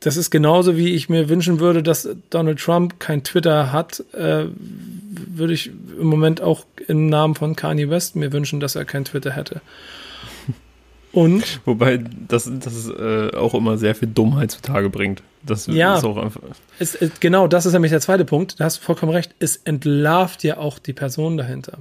[0.00, 4.46] das ist genauso wie ich mir wünschen würde, dass Donald Trump kein Twitter hat, äh,
[4.54, 9.04] würde ich im Moment auch im Namen von Kanye West mir wünschen, dass er kein
[9.04, 9.60] Twitter hätte.
[11.16, 11.62] Und?
[11.64, 15.22] Wobei das, das äh, auch immer sehr viel Dummheit zutage bringt.
[15.42, 16.42] Das ja, ist auch einfach.
[16.78, 18.60] Es, es, genau, das ist nämlich der zweite Punkt.
[18.60, 19.34] Da hast du vollkommen recht.
[19.38, 21.78] Es entlarvt ja auch die Person dahinter.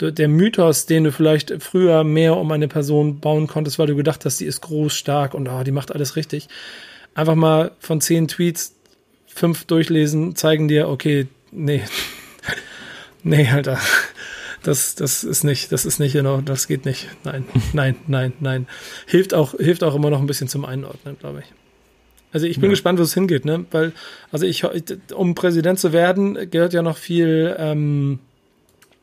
[0.00, 4.24] Der Mythos, den du vielleicht früher mehr um eine Person bauen konntest, weil du gedacht
[4.24, 6.48] hast, die ist groß, stark und oh, die macht alles richtig.
[7.14, 8.74] Einfach mal von zehn Tweets
[9.28, 11.84] fünf durchlesen, zeigen dir, okay, nee,
[13.22, 13.78] nee, Alter
[14.66, 17.06] das, das ist nicht, das ist nicht genau, das geht nicht.
[17.22, 18.66] Nein, nein, nein, nein.
[19.06, 21.46] Hilft auch, hilft auch immer noch ein bisschen zum Einordnen, glaube ich.
[22.32, 22.70] Also ich bin ja.
[22.70, 23.64] gespannt, wo es hingeht, ne?
[23.70, 23.92] Weil,
[24.32, 24.64] also ich,
[25.14, 28.18] um Präsident zu werden, gehört ja noch viel ähm,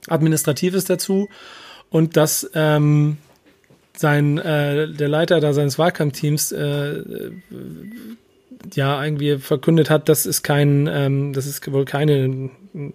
[0.08, 1.30] Administratives dazu.
[1.90, 3.18] Und dass ähm,
[3.96, 7.04] sein, äh, der Leiter da seines Wahlkampfteams äh,
[8.76, 12.50] ja irgendwie verkündet hat, dass es kein, ähm, dass es wohl keine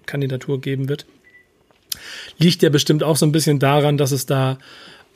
[0.04, 1.06] Kandidatur geben wird
[2.38, 4.58] liegt ja bestimmt auch so ein bisschen daran, dass es da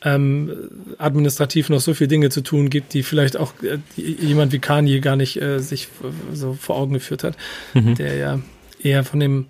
[0.05, 0.53] ähm,
[0.99, 5.01] administrativ noch so viele Dinge zu tun gibt, die vielleicht auch äh, jemand wie Kanye
[5.01, 5.89] gar nicht äh, sich
[6.33, 7.37] so vor Augen geführt hat,
[7.75, 7.95] mhm.
[7.95, 8.41] der ja
[8.83, 9.47] eher von dem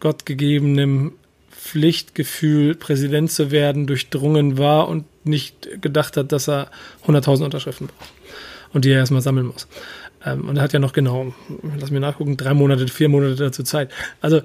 [0.00, 1.12] gottgegebenen
[1.50, 6.70] Pflichtgefühl, Präsident zu werden, durchdrungen war und nicht gedacht hat, dass er
[7.06, 8.12] 100.000 Unterschriften braucht
[8.72, 9.68] und die er erstmal sammeln muss.
[10.24, 11.34] Ähm, und er hat ja noch genau,
[11.78, 13.90] lass mir nachgucken, drei Monate, vier Monate dazu Zeit.
[14.20, 14.40] Also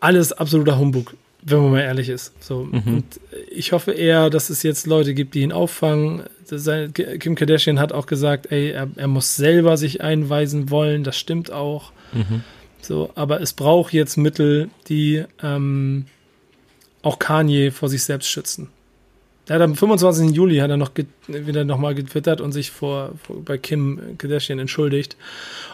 [0.00, 2.32] alles absoluter Humbug wenn man mal ehrlich ist.
[2.42, 2.64] So.
[2.64, 2.82] Mhm.
[2.86, 3.20] Und
[3.50, 6.22] ich hoffe eher, dass es jetzt Leute gibt, die ihn auffangen.
[6.94, 11.04] Kim Kardashian hat auch gesagt, ey, er, er muss selber sich einweisen wollen.
[11.04, 11.92] Das stimmt auch.
[12.12, 12.42] Mhm.
[12.80, 16.06] So, aber es braucht jetzt Mittel, die ähm,
[17.02, 18.68] auch Kanye vor sich selbst schützen.
[19.46, 20.34] Er hat am 25.
[20.34, 20.90] Juli hat er noch
[21.28, 25.16] wieder nochmal getwittert und sich vor, vor, bei Kim Kardashian entschuldigt.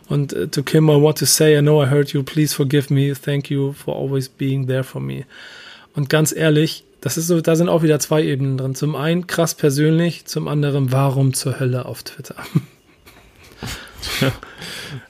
[0.08, 2.24] Und uh, to Kim, I want to say, I know I hurt you.
[2.24, 3.14] Please forgive me.
[3.14, 5.24] Thank you for always being there for me.
[5.94, 8.74] Und ganz ehrlich, das ist so, da sind auch wieder zwei Ebenen drin.
[8.74, 12.36] Zum einen krass persönlich, zum anderen, warum zur Hölle auf Twitter?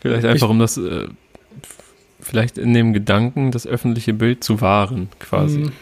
[0.01, 1.09] vielleicht einfach, ich, um das, äh,
[2.21, 5.59] vielleicht in dem Gedanken, das öffentliche Bild zu wahren, quasi.
[5.59, 5.73] Mm.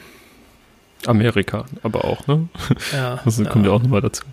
[1.06, 2.48] Amerika, aber auch, ne?
[2.92, 3.20] Ja.
[3.24, 4.24] Das kommt ja, ja auch nochmal dazu.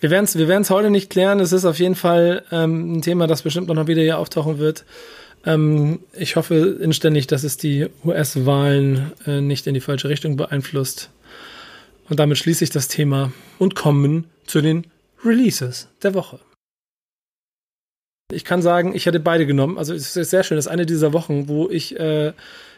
[0.00, 1.40] Wir werden es wir werden's heute nicht klären.
[1.40, 4.84] Es ist auf jeden Fall ähm, ein Thema, das bestimmt noch wieder hier auftauchen wird.
[5.46, 11.10] Ähm, ich hoffe inständig, dass es die US-Wahlen äh, nicht in die falsche Richtung beeinflusst.
[12.08, 14.86] Und damit schließe ich das Thema und kommen zu den
[15.24, 16.38] Releases der Woche.
[18.32, 19.76] Ich kann sagen, ich hätte beide genommen.
[19.76, 20.56] Also es ist sehr schön.
[20.56, 21.94] Das ist eine dieser Wochen, wo ich.
[22.00, 22.32] Äh,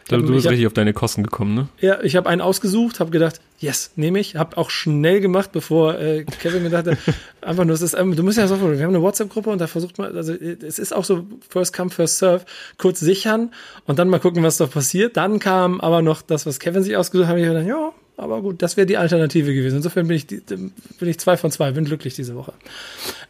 [0.09, 1.69] du, du bist hab, richtig auf deine Kosten gekommen, ne?
[1.79, 4.35] Ja, ich habe einen ausgesucht, habe gedacht, yes, nehme ich.
[4.35, 6.97] Habe auch schnell gemacht, bevor äh, Kevin mir dachte,
[7.41, 9.67] einfach nur, es ist, ähm, du musst ja so, wir haben eine WhatsApp-Gruppe und da
[9.67, 12.43] versucht man, also es ist auch so First Come, First Serve,
[12.77, 13.53] kurz sichern
[13.85, 15.15] und dann mal gucken, was da passiert.
[15.15, 18.41] Dann kam aber noch das, was Kevin sich ausgesucht hat, habe ich gedacht, ja, aber
[18.41, 19.77] gut, das wäre die Alternative gewesen.
[19.77, 22.51] Insofern bin ich, bin ich zwei von zwei, bin glücklich diese Woche.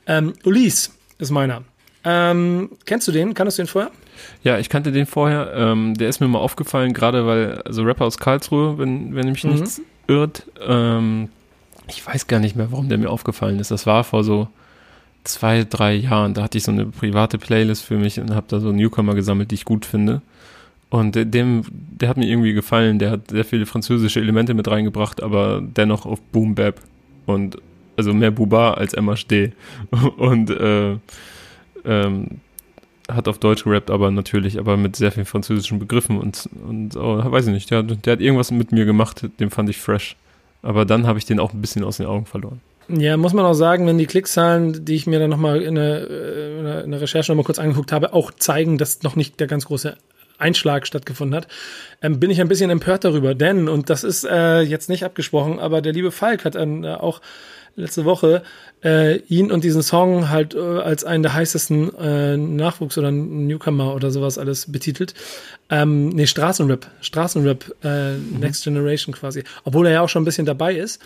[0.07, 1.63] Ähm, Ulis ist meiner.
[2.09, 3.33] Ähm, kennst du den?
[3.33, 3.91] Kannst du den vorher?
[4.41, 5.51] Ja, ich kannte den vorher.
[5.53, 9.43] Ähm, der ist mir mal aufgefallen, gerade weil, also Rapper aus Karlsruhe, wenn, wenn mich
[9.43, 9.51] mhm.
[9.51, 10.47] nichts irrt.
[10.65, 11.27] Ähm,
[11.89, 13.71] ich weiß gar nicht mehr, warum der mir aufgefallen ist.
[13.71, 14.47] Das war vor so
[15.25, 16.33] zwei, drei Jahren.
[16.33, 19.51] Da hatte ich so eine private Playlist für mich und habe da so Newcomer gesammelt,
[19.51, 20.21] die ich gut finde.
[20.89, 22.99] Und dem, der hat mir irgendwie gefallen.
[22.99, 26.79] Der hat sehr viele französische Elemente mit reingebracht, aber dennoch auf Boom Bap
[27.25, 27.57] und
[27.97, 29.51] also mehr Buba als MHD.
[30.17, 30.97] Und äh,
[31.87, 32.41] ähm,
[33.09, 37.19] hat auf Deutsch gerappt, aber natürlich, aber mit sehr vielen französischen Begriffen und, und oh,
[37.31, 40.15] weiß ich nicht, der, der hat irgendwas mit mir gemacht, den fand ich fresh.
[40.61, 42.59] Aber dann habe ich den auch ein bisschen aus den Augen verloren.
[42.89, 46.09] Ja, muss man auch sagen, wenn die Klickzahlen, die ich mir dann nochmal in der,
[46.09, 49.65] äh, in der Recherche nochmal kurz angeguckt habe, auch zeigen, dass noch nicht der ganz
[49.65, 49.97] große
[50.37, 51.47] Einschlag stattgefunden hat,
[52.01, 53.35] ähm, bin ich ein bisschen empört darüber.
[53.35, 57.21] Denn, und das ist äh, jetzt nicht abgesprochen, aber der liebe Falk hat äh, auch
[57.77, 58.43] letzte Woche
[58.83, 63.95] äh, ihn und diesen Song halt äh, als einen der heißesten äh, Nachwuchs oder Newcomer
[63.95, 65.13] oder sowas alles betitelt.
[65.69, 68.39] Ähm, nee, Straßenrap, Straßenrap, äh, mhm.
[68.39, 69.43] Next Generation quasi.
[69.63, 71.01] Obwohl er ja auch schon ein bisschen dabei ist.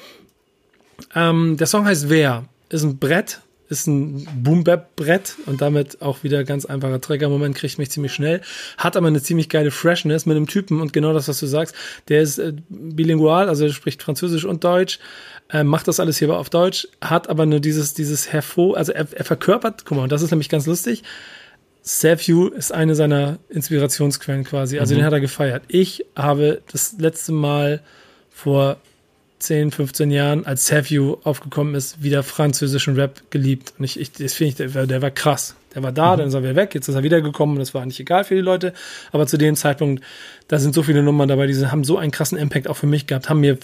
[1.13, 2.45] Ähm, der Song heißt Wer?
[2.69, 3.41] Ist ein Brett,
[3.71, 8.41] ist ein Boom-Bap-Brett und damit auch wieder ganz einfacher Trigger-Moment, kriegt mich ziemlich schnell.
[8.77, 11.73] Hat aber eine ziemlich geile Freshness mit einem Typen und genau das, was du sagst.
[12.09, 14.99] Der ist äh, bilingual, also spricht Französisch und Deutsch,
[15.49, 19.07] äh, macht das alles hier auf Deutsch, hat aber nur dieses, dieses hervor, also er,
[19.11, 21.03] er verkörpert, guck mal, und das ist nämlich ganz lustig.
[21.81, 24.99] Savvy ist eine seiner Inspirationsquellen quasi, also mhm.
[24.99, 25.63] den hat er gefeiert.
[25.69, 27.81] Ich habe das letzte Mal
[28.29, 28.77] vor
[29.41, 33.73] 10, 15 Jahren, als Savvy aufgekommen ist, wieder französischen Rap geliebt.
[33.77, 35.55] Und ich, ich das finde ich, der, war, der war krass.
[35.73, 36.19] Der war da, mhm.
[36.19, 38.41] dann ist er wieder weg, jetzt ist er wiedergekommen, das war nicht egal für die
[38.41, 38.73] Leute.
[39.11, 40.03] Aber zu dem Zeitpunkt,
[40.47, 43.07] da sind so viele Nummern dabei, die haben so einen krassen Impact auch für mich
[43.07, 43.57] gehabt, haben mir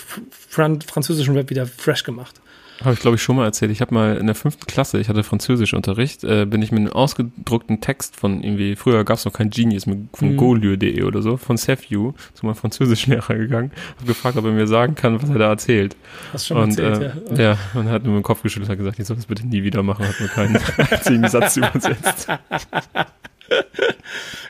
[0.49, 2.35] französischen Rap wieder fresh gemacht.
[2.83, 3.71] Habe ich, glaube ich, schon mal erzählt.
[3.71, 6.91] Ich habe mal in der fünften Klasse, ich hatte Französischunterricht, äh, bin ich mit einem
[6.91, 10.37] ausgedruckten Text von irgendwie, früher gab es noch kein Genius, von mhm.
[10.37, 14.95] Golieu.de oder so, von Sefju zu meinem Französischlehrer gegangen, habe gefragt, ob er mir sagen
[14.95, 15.95] kann, was er da erzählt.
[16.33, 17.51] Hast schon und, erzählt, äh, ja.
[17.51, 19.47] Ja, und er hat nur mit dem Kopf geschüttelt, hat gesagt, ich soll das bitte
[19.47, 20.55] nie wieder machen, hat mir keinen
[20.91, 22.27] einzigen Satz übersetzt.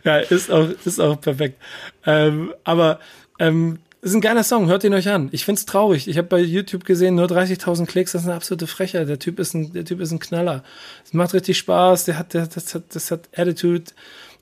[0.04, 1.62] ja, ist auch, ist auch perfekt.
[2.06, 3.00] Ähm, aber
[3.40, 5.30] ähm, ist ein geiler Song, hört ihn euch an.
[5.32, 6.08] Ich find's traurig.
[6.08, 9.08] Ich habe bei YouTube gesehen, nur 30.000 Klicks, das ist eine absolute Frechheit.
[9.10, 10.64] Der Typ ist ein, der Typ ist ein Knaller.
[11.05, 13.86] Es macht richtig Spaß, der hat, der, das hat, das hat Attitude.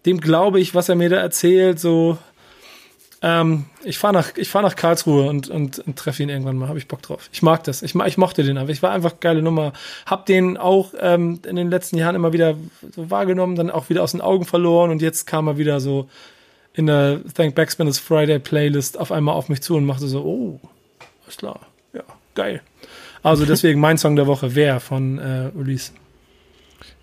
[0.06, 2.18] Dem glaube ich, was er mir da erzählt, so.
[3.22, 6.68] Ähm, ich fahre nach, fahr nach Karlsruhe und, und, und treffe ihn irgendwann mal.
[6.68, 7.30] Habe ich Bock drauf.
[7.32, 7.82] Ich mag das.
[7.82, 8.74] Ich, ich mochte den einfach.
[8.74, 9.74] Ich war einfach geile Nummer.
[10.06, 12.56] Hab den auch ähm, in den letzten Jahren immer wieder
[12.96, 16.10] so wahrgenommen, dann auch wieder aus den Augen verloren und jetzt kam er wieder so
[16.76, 20.24] in der Thank Backspin is Friday Playlist auf einmal auf mich zu und machte so,
[20.24, 20.60] oh,
[21.28, 21.62] ist klar,
[21.94, 22.04] ja,
[22.36, 22.62] geil.
[23.24, 25.92] Also deswegen mein Song der Woche, wer von äh, Release.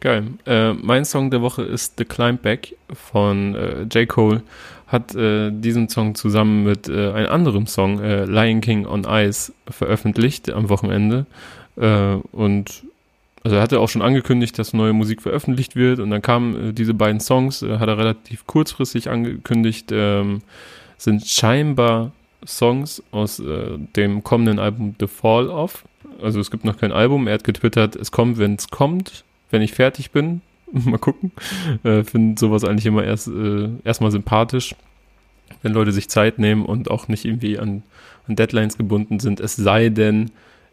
[0.00, 0.24] Geil.
[0.46, 4.08] Äh, mein Song der Woche ist The Climb Back von äh, J.
[4.08, 4.42] Cole.
[4.86, 9.52] Hat äh, diesen Song zusammen mit äh, einem anderen Song, äh, Lion King on Ice,
[9.68, 11.24] veröffentlicht am Wochenende.
[11.76, 12.82] Äh, und
[13.44, 16.72] also er hatte auch schon angekündigt, dass neue Musik veröffentlicht wird und dann kamen äh,
[16.72, 20.42] diese beiden Songs, äh, hat er relativ kurzfristig angekündigt, ähm,
[20.96, 22.12] sind scheinbar
[22.46, 25.84] Songs aus äh, dem kommenden Album The Fall Off.
[26.20, 29.62] Also es gibt noch kein Album, er hat getwittert, es kommt, wenn es kommt, wenn
[29.62, 30.40] ich fertig bin.
[30.72, 31.32] Mal gucken.
[31.82, 34.74] Äh, Finde sowas eigentlich immer erst äh, erstmal sympathisch,
[35.62, 37.82] wenn Leute sich Zeit nehmen und auch nicht irgendwie an,
[38.28, 39.40] an Deadlines gebunden sind.
[39.40, 40.30] Es sei denn,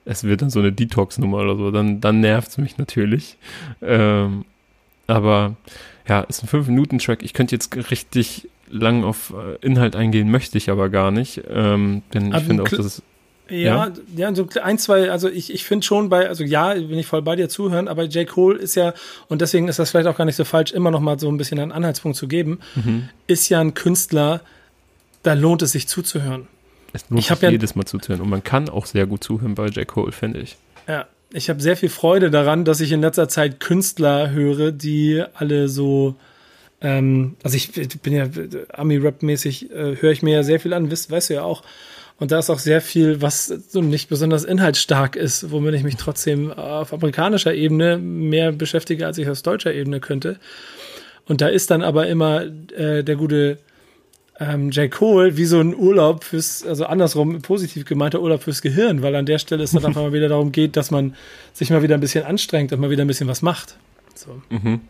[0.09, 3.37] es wird dann so eine Detox-Nummer oder so, dann, dann nervt es mich natürlich.
[3.81, 4.43] Ähm,
[5.05, 5.55] aber
[6.07, 7.21] ja, ist ein 5-Minuten-Track.
[7.21, 11.43] Ich könnte jetzt richtig lang auf äh, Inhalt eingehen, möchte ich aber gar nicht.
[11.47, 13.03] Ähm, denn ich finde auch, dass es.
[13.49, 16.99] Ja, ja, ja, so ein, zwei, also ich, ich finde schon bei, also ja, bin
[16.99, 18.27] ich voll bei dir zuhören, aber J.
[18.27, 18.93] Cole ist ja,
[19.27, 21.37] und deswegen ist das vielleicht auch gar nicht so falsch, immer noch mal so ein
[21.37, 23.09] bisschen einen Anhaltspunkt zu geben, mhm.
[23.25, 24.41] ist ja ein Künstler,
[25.23, 26.47] da lohnt es sich zuzuhören.
[26.93, 29.67] Es lohnt sich ja, jedes Mal zuzuhören und man kann auch sehr gut zuhören bei
[29.67, 29.87] J.
[29.87, 30.57] Cole, finde ich.
[30.87, 35.23] Ja, ich habe sehr viel Freude daran, dass ich in letzter Zeit Künstler höre, die
[35.33, 36.15] alle so,
[36.81, 37.71] ähm, also ich
[38.01, 38.27] bin ja
[38.73, 41.63] Ami-Rap-mäßig, äh, höre ich mir ja sehr viel an, weißt, weißt du ja auch.
[42.17, 45.95] Und da ist auch sehr viel, was so nicht besonders inhaltsstark ist, womit ich mich
[45.95, 50.37] trotzdem auf amerikanischer Ebene mehr beschäftige, als ich auf deutscher Ebene könnte.
[51.25, 52.41] Und da ist dann aber immer
[52.75, 53.59] äh, der gute
[54.39, 54.89] ähm, J.
[54.89, 59.25] Cole wie so ein Urlaub fürs, also andersrum positiv gemeinter Urlaub fürs Gehirn, weil an
[59.25, 61.15] der Stelle es dann einfach mal wieder darum geht, dass man
[61.53, 63.77] sich mal wieder ein bisschen anstrengt und mal wieder ein bisschen was macht.
[64.15, 64.41] So.
[64.49, 64.81] Mhm.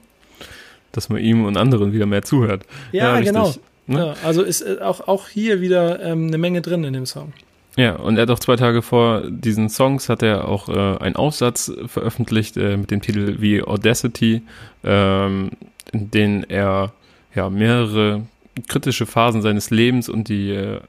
[0.92, 2.64] Dass man ihm und anderen wieder mehr zuhört.
[2.92, 3.54] Ja, ja genau.
[3.88, 3.98] Ne?
[3.98, 7.34] Ja, also ist äh, auch, auch hier wieder ähm, eine Menge drin in dem Song.
[7.76, 11.16] Ja, und er hat auch zwei Tage vor diesen Songs hat er auch äh, einen
[11.16, 14.42] Aufsatz veröffentlicht äh, mit dem Titel wie Audacity,
[14.84, 15.52] ähm,
[15.92, 16.92] in dem er
[17.34, 18.24] ja mehrere
[18.68, 20.80] kritische Phasen seines Lebens und die äh,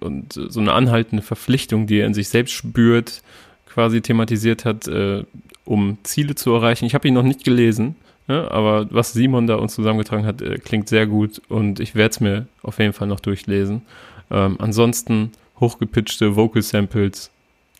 [0.00, 3.22] und so eine anhaltende Verpflichtung, die er in sich selbst spürt,
[3.66, 5.24] quasi thematisiert hat, äh,
[5.64, 6.86] um Ziele zu erreichen.
[6.86, 7.96] Ich habe ihn noch nicht gelesen,
[8.28, 12.10] ja, aber was Simon da uns zusammengetragen hat, äh, klingt sehr gut und ich werde
[12.10, 13.82] es mir auf jeden Fall noch durchlesen.
[14.30, 17.30] Ähm, ansonsten hochgepitchte Vocal Samples,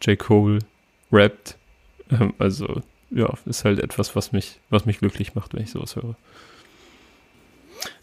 [0.02, 0.18] J.
[0.18, 0.58] Cole
[1.12, 1.56] rappt.
[2.10, 5.96] Ähm, also ja, ist halt etwas, was mich, was mich glücklich macht, wenn ich sowas
[5.96, 6.16] höre.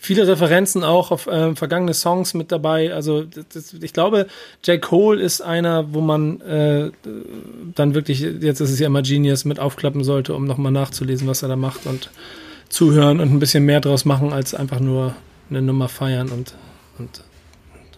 [0.06, 2.94] Viele Referenzen auch auf äh, vergangene Songs mit dabei.
[2.94, 4.28] Also das, ich glaube,
[4.64, 4.80] J.
[4.80, 6.92] Cole ist einer, wo man äh,
[7.74, 11.42] dann wirklich, jetzt ist es ja immer Genius, mit aufklappen sollte, um nochmal nachzulesen, was
[11.42, 12.12] er da macht und
[12.70, 15.16] zuhören und ein bisschen mehr draus machen, als einfach nur
[15.50, 16.54] eine Nummer feiern und,
[17.00, 17.24] und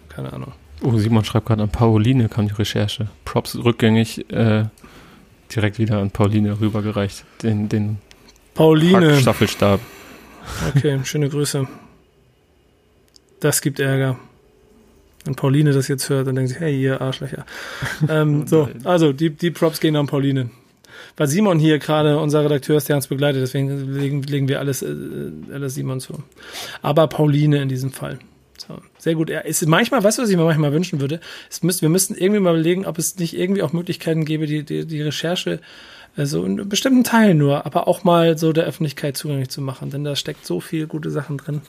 [0.07, 0.53] keine Ahnung.
[0.83, 3.07] Oh, Simon schreibt gerade an Pauline, kam die Recherche.
[3.25, 4.63] Props rückgängig äh,
[5.53, 7.25] direkt wieder an Pauline rübergereicht.
[7.43, 7.97] Den, den
[8.53, 9.17] Pauline.
[9.19, 9.81] Staffelstab.
[10.73, 11.67] Okay, schöne Grüße.
[13.39, 14.17] Das gibt Ärger.
[15.25, 17.45] Wenn Pauline das jetzt hört, dann denkt sie, hey, ihr Arschlöcher.
[18.09, 20.49] ähm, so, also die, die Props gehen an Pauline.
[21.15, 24.81] Weil Simon hier gerade unser Redakteur ist, der uns begleitet, deswegen legen, legen wir alles,
[24.81, 24.95] äh,
[25.51, 26.23] alles Simon zu.
[26.81, 28.19] Aber Pauline in diesem Fall.
[28.57, 29.29] So, sehr gut.
[29.29, 31.19] Ja, ist manchmal, weißt du, was ich mir manchmal wünschen würde?
[31.49, 34.63] Es müsst, wir müssten irgendwie mal überlegen, ob es nicht irgendwie auch Möglichkeiten gäbe, die,
[34.63, 35.59] die, die Recherche
[36.15, 40.03] so in bestimmten Teilen nur, aber auch mal so der Öffentlichkeit zugänglich zu machen, denn
[40.03, 41.61] da steckt so viel gute Sachen drin.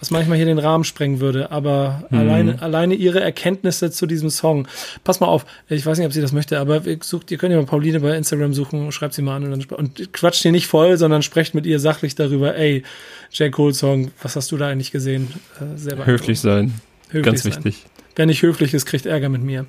[0.00, 2.18] Was manchmal hier den Rahmen sprengen würde, aber mhm.
[2.18, 4.68] alleine, alleine ihre Erkenntnisse zu diesem Song.
[5.02, 7.58] Pass mal auf, ich weiß nicht, ob sie das möchte, aber sucht, ihr könnt ja
[7.58, 10.66] mal Pauline bei Instagram suchen, schreibt sie mal an und, dann, und quatscht ihr nicht
[10.66, 12.84] voll, sondern sprecht mit ihr sachlich darüber, ey,
[13.32, 13.50] J.
[13.50, 15.28] Cole Song, was hast du da eigentlich gesehen?
[15.60, 16.74] Äh, selber höflich sein.
[17.08, 17.52] Höflich Ganz sein.
[17.52, 17.86] wichtig.
[18.14, 19.66] Wer nicht höflich ist, kriegt Ärger mit mir.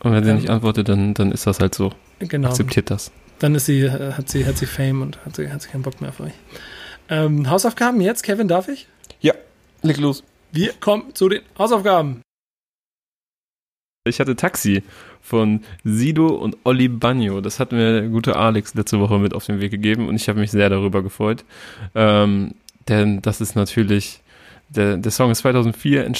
[0.00, 1.92] Und wenn sie ähm, nicht antwortet, dann, dann ist das halt so.
[2.18, 2.48] Genau.
[2.48, 3.12] Akzeptiert das.
[3.38, 6.00] Dann ist sie, hat sie, hat sie Fame und hat sie, hat sie keinen Bock
[6.00, 6.32] mehr auf euch.
[7.08, 8.86] Ähm, Hausaufgaben jetzt, Kevin, darf ich?
[9.82, 10.22] Leg los.
[10.52, 12.22] Wir kommen zu den Hausaufgaben.
[14.04, 14.82] Ich hatte Taxi
[15.20, 17.40] von Sido und Olli Bagno.
[17.40, 20.28] Das hat mir der gute Alex letzte Woche mit auf den Weg gegeben und ich
[20.28, 21.44] habe mich sehr darüber gefreut.
[21.94, 22.54] Ähm,
[22.88, 24.20] denn das ist natürlich,
[24.68, 26.12] der, der Song ist 2004 äh,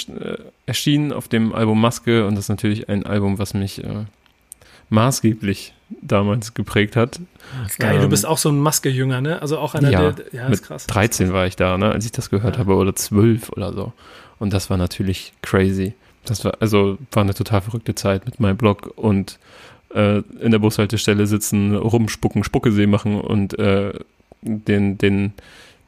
[0.66, 4.04] erschienen auf dem Album Maske und das ist natürlich ein Album, was mich äh,
[4.90, 7.20] maßgeblich damals geprägt hat.
[7.78, 9.42] Geil, ähm, du bist auch so ein Maske-Jünger, ne?
[9.42, 10.86] Also auch einer ja, der, ja, ist krass.
[10.86, 12.60] 13 war ich da, ne, als ich das gehört ja.
[12.60, 13.92] habe, oder 12 oder so.
[14.38, 15.94] Und das war natürlich crazy.
[16.24, 19.38] Das war, also, war eine total verrückte Zeit mit meinem Blog und
[19.94, 23.92] äh, in der Bushaltestelle sitzen, rumspucken, Spuckesee machen und äh,
[24.42, 25.32] den, den,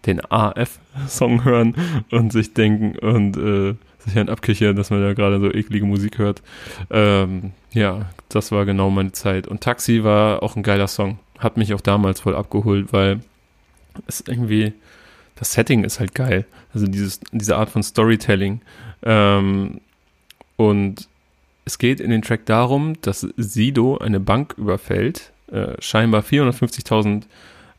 [0.06, 1.74] den AF-Song hören
[2.10, 3.74] und sich denken und äh,
[4.04, 6.42] sich dann abkichern, dass man da gerade so eklige Musik hört.
[6.90, 9.46] Ähm, ja, das war genau meine Zeit.
[9.46, 11.18] Und Taxi war auch ein geiler Song.
[11.38, 13.20] Hat mich auch damals voll abgeholt, weil
[14.06, 14.72] es irgendwie,
[15.36, 16.46] das Setting ist halt geil.
[16.72, 18.60] Also dieses, diese Art von Storytelling.
[19.02, 19.80] Ähm,
[20.56, 21.08] und
[21.64, 27.22] es geht in den Track darum, dass Sido eine Bank überfällt, äh, scheinbar 450.000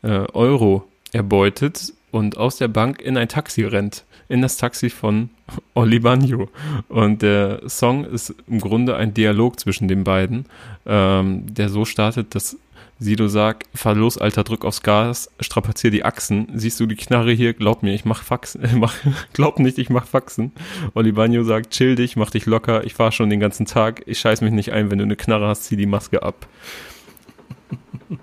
[0.02, 5.30] äh, Euro erbeutet und aus der Bank in ein Taxi rennt in das Taxi von
[5.74, 6.48] Oli Bagno.
[6.88, 10.46] Und der Song ist im Grunde ein Dialog zwischen den beiden,
[10.86, 12.56] ähm, der so startet, dass
[12.98, 16.48] Sido sagt, fahr los, Alter, drück aufs Gas, strapazier die Achsen.
[16.54, 17.52] Siehst du die Knarre hier?
[17.52, 18.62] Glaub mir, ich mach Faxen.
[18.78, 18.94] mach,
[19.34, 20.52] glaub nicht, ich mach Faxen.
[20.94, 24.18] Oli Bagno sagt, chill dich, mach dich locker, ich fahr schon den ganzen Tag, ich
[24.18, 26.46] scheiß mich nicht ein, wenn du eine Knarre hast, zieh die Maske ab.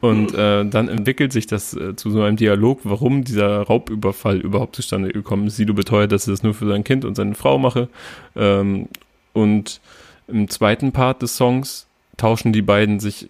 [0.02, 4.76] Und äh, dann entwickelt sich das äh, zu so einem Dialog, warum dieser Raubüberfall überhaupt
[4.76, 5.58] zustande gekommen ist.
[5.58, 7.90] Sido beteuert, dass er das nur für sein Kind und seine Frau mache.
[8.36, 8.88] Ähm,
[9.34, 9.82] und
[10.28, 11.88] im zweiten Part des Songs
[12.18, 13.30] tauschen die beiden sich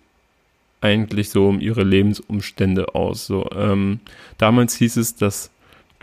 [0.81, 3.25] eigentlich so um ihre Lebensumstände aus.
[3.25, 3.99] So, ähm,
[4.37, 5.49] damals hieß es, dass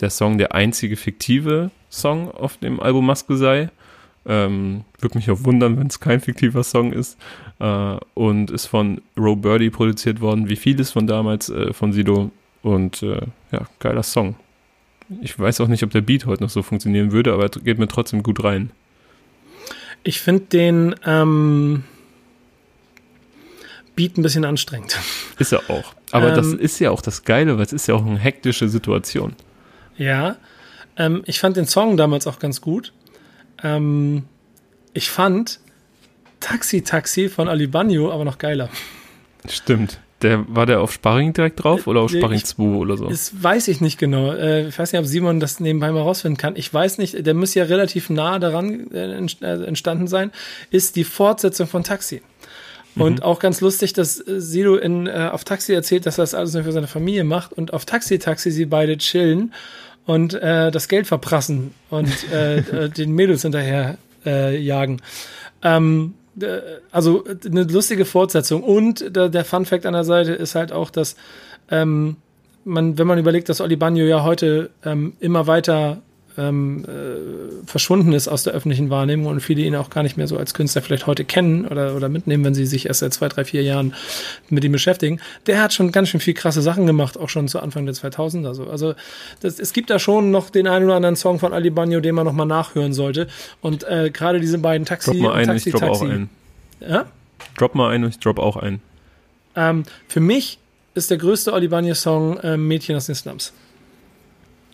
[0.01, 3.71] der Song der einzige fiktive Song auf dem Album Maske sei.
[4.27, 7.19] Ähm, Würde mich auch wundern, wenn es kein fiktiver Song ist.
[7.61, 12.31] Äh, und ist von Roe Birdie produziert worden, wie vieles von damals äh, von Sido.
[12.63, 13.21] Und äh,
[13.53, 14.37] ja, geiler Song.
[15.21, 17.79] Ich weiß auch nicht, ob der Beat heute noch so funktionieren würde, aber er geht
[17.79, 18.71] mir trotzdem gut rein.
[20.03, 21.85] Ich finde den ähm,
[23.97, 24.99] Beat ein bisschen anstrengend.
[25.39, 25.95] Ist er auch.
[26.13, 28.69] Aber ähm, das ist ja auch das Geile, weil es ist ja auch eine hektische
[28.69, 29.35] Situation.
[29.97, 30.37] Ja.
[30.97, 32.93] Ähm, ich fand den Song damals auch ganz gut.
[33.63, 34.25] Ähm,
[34.95, 35.61] ich fand
[36.41, 38.69] Taxi Taxi von Ali aber noch geiler.
[39.49, 40.01] Stimmt.
[40.23, 43.09] Der, war der auf Sparring direkt drauf oder auf Sparring 2 oder so?
[43.09, 44.33] Das weiß ich nicht genau.
[44.33, 46.57] Äh, ich weiß nicht, ob Simon das nebenbei mal rausfinden kann.
[46.57, 50.31] Ich weiß nicht, der muss ja relativ nah daran äh, äh, entstanden sein.
[50.71, 52.21] Ist die Fortsetzung von Taxi.
[52.97, 53.23] Und mhm.
[53.23, 56.73] auch ganz lustig, dass Sido in, auf Taxi erzählt, dass er das alles nur für
[56.73, 59.55] seine Familie macht und auf Taxi Taxi sie beide chillen
[60.07, 65.01] und äh, das Geld verprassen und äh, den Mädels hinterher äh, jagen.
[65.63, 66.20] Ähm, äh,
[66.91, 68.63] also eine lustige Fortsetzung.
[68.63, 71.17] Und der, Fun Fact an der Seite ist halt auch, dass
[71.71, 72.17] ähm,
[72.65, 76.03] man, wenn man überlegt, dass Oli Bagno ja heute ähm, immer weiter
[76.41, 80.27] ähm, äh, verschwunden ist aus der öffentlichen Wahrnehmung und viele ihn auch gar nicht mehr
[80.27, 83.29] so als Künstler vielleicht heute kennen oder, oder mitnehmen, wenn sie sich erst seit zwei,
[83.29, 83.95] drei, vier Jahren
[84.49, 85.21] mit ihm beschäftigen.
[85.47, 88.55] Der hat schon ganz schön viel krasse Sachen gemacht, auch schon zu Anfang der 2000er.
[88.55, 88.69] So.
[88.69, 88.95] Also
[89.41, 92.15] das, es gibt da schon noch den einen oder anderen Song von Ali Banyo, den
[92.15, 93.29] man noch mal nachhören sollte.
[93.61, 96.05] Und äh, gerade diese beiden Taxi, drop mal ein, Taxi, ich drop Taxi.
[96.05, 96.31] Auch ein.
[96.81, 97.07] Ja?
[97.59, 98.81] Drop mal ein und ich drop auch ein.
[99.57, 100.59] Ähm, für mich
[100.95, 103.53] ist der größte Oli Banyo Song äh, Mädchen aus den Slums.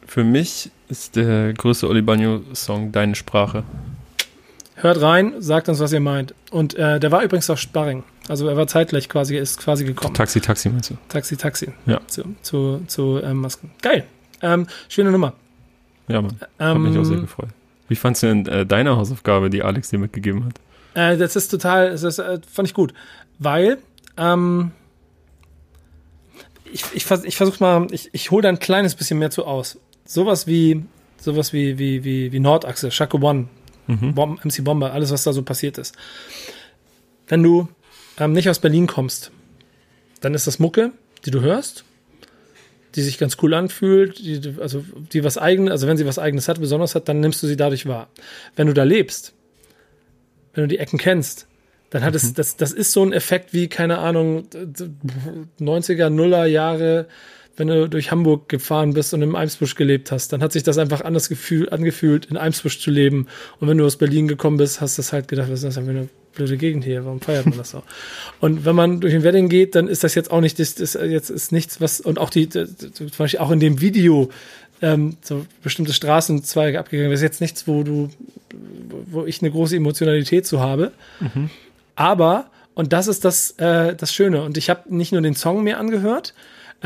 [0.06, 3.64] Für mich ist der größte Olibanyo-Song Deine Sprache.
[4.76, 6.34] Hört rein, sagt uns, was ihr meint.
[6.50, 8.04] Und äh, der war übrigens auf Sparring.
[8.28, 10.14] Also er war zeitgleich quasi, ist quasi gekommen.
[10.14, 10.96] Taxi, Taxi meinst du?
[11.08, 11.72] Taxi, Taxi.
[11.86, 12.00] Ja.
[12.06, 13.70] Zu, zu, zu ähm, Masken.
[13.80, 14.04] Geil.
[14.42, 15.32] Ähm, schöne Nummer.
[16.08, 16.38] Ja, Mann.
[16.40, 17.48] Hat ähm, mich auch sehr gefreut.
[17.88, 20.60] Wie fandst du denn äh, deine Hausaufgabe, die Alex dir mitgegeben hat?
[20.94, 22.92] Äh, das ist total, das ist, äh, fand ich gut.
[23.38, 23.78] Weil,
[24.16, 24.72] ähm,
[26.70, 29.78] ich, ich, ich versuche mal, ich, ich hole da ein kleines bisschen mehr zu aus
[30.06, 30.84] sowas wie,
[31.20, 33.48] sowas wie, wie, wie, wie Nordachse, Shaco One,
[33.86, 34.14] mhm.
[34.14, 35.94] Bomb, MC Bomber, alles, was da so passiert ist.
[37.28, 37.68] Wenn du
[38.18, 39.30] ähm, nicht aus Berlin kommst,
[40.20, 40.92] dann ist das Mucke,
[41.24, 41.84] die du hörst,
[42.94, 46.48] die sich ganz cool anfühlt, die, also die was eigenes, also wenn sie was eigenes
[46.48, 48.08] hat, besonders hat, dann nimmst du sie dadurch wahr.
[48.54, 49.34] Wenn du da lebst,
[50.54, 51.46] wenn du die Ecken kennst,
[51.90, 52.16] dann hat mhm.
[52.16, 54.48] es, das, das ist so ein Effekt wie, keine Ahnung,
[55.60, 57.06] 90er, Nuller Jahre
[57.56, 60.78] wenn du durch Hamburg gefahren bist und im Eimsbusch gelebt hast, dann hat sich das
[60.78, 63.26] einfach anders gefühl, angefühlt, in Eimsbusch zu leben.
[63.60, 65.74] Und wenn du aus Berlin gekommen bist, hast du das halt gedacht, was ist das
[65.76, 67.04] denn für eine blöde Gegend hier?
[67.04, 67.82] Warum feiert man das so?
[68.40, 70.94] und wenn man durch den Wedding geht, dann ist das jetzt auch nicht, das, das
[70.94, 72.66] jetzt ist nichts, was, und auch die, zum
[73.16, 74.30] Beispiel auch in dem Video,
[74.82, 78.10] ähm, so bestimmte Straßenzweige abgegangen, das ist jetzt nichts, wo du,
[79.06, 80.92] wo ich eine große Emotionalität zu habe.
[81.20, 81.48] Mhm.
[81.94, 84.42] Aber, und das ist das, äh, das Schöne.
[84.42, 86.34] Und ich habe nicht nur den Song mir angehört,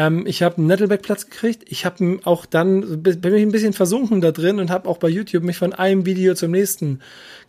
[0.00, 1.64] ähm, ich habe einen Nettleback-Platz gekriegt.
[1.68, 5.08] Ich habe auch dann, bin ich ein bisschen versunken da drin und habe auch bei
[5.08, 7.00] YouTube mich von einem Video zum nächsten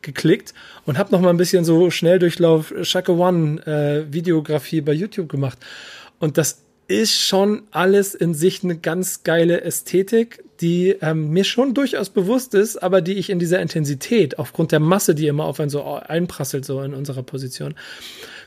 [0.02, 0.54] geklickt
[0.86, 5.60] und habe noch mal ein bisschen so Schnelldurchlauf Shaka One äh, Videografie bei YouTube gemacht.
[6.20, 11.74] Und das ist schon alles in sich eine ganz geile Ästhetik, die ähm, mir schon
[11.74, 15.62] durchaus bewusst ist, aber die ich in dieser Intensität, aufgrund der Masse, die immer auf
[15.62, 17.76] einen so einprasselt, so in unserer Position,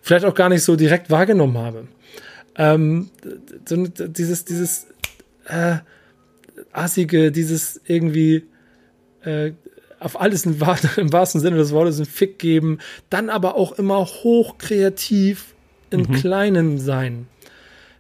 [0.03, 1.89] vielleicht auch gar nicht so direkt wahrgenommen habe.
[2.57, 3.11] Ähm,
[3.69, 4.87] so, dieses, dieses
[5.47, 5.77] äh,
[6.73, 8.45] assige, dieses irgendwie
[9.23, 9.53] äh,
[10.01, 10.53] auf alles im,
[10.97, 12.79] im, wahrsten Sinne des Wortes einen Fick geben,
[13.11, 15.55] dann aber auch immer hochkreativ
[15.91, 16.13] in mhm.
[16.13, 17.27] Kleinen sein.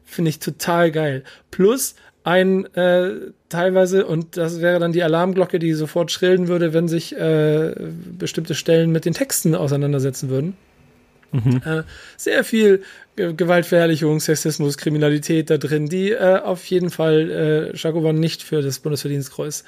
[0.04, 1.24] Finde ich total geil.
[1.50, 1.94] Plus
[2.24, 7.14] ein äh, teilweise, und das wäre dann die Alarmglocke, die sofort schrillen würde, wenn sich
[7.16, 7.74] äh,
[8.18, 10.56] bestimmte Stellen mit den Texten auseinandersetzen würden.
[11.34, 11.60] Mhm.
[11.64, 11.82] Äh,
[12.16, 12.82] sehr viel
[13.16, 17.30] Gewaltverherrlichung, Sexismus, Kriminalität da drin, die äh, auf jeden Fall
[17.74, 19.64] äh, Schakowan nicht für das Bundesverdienstkreuz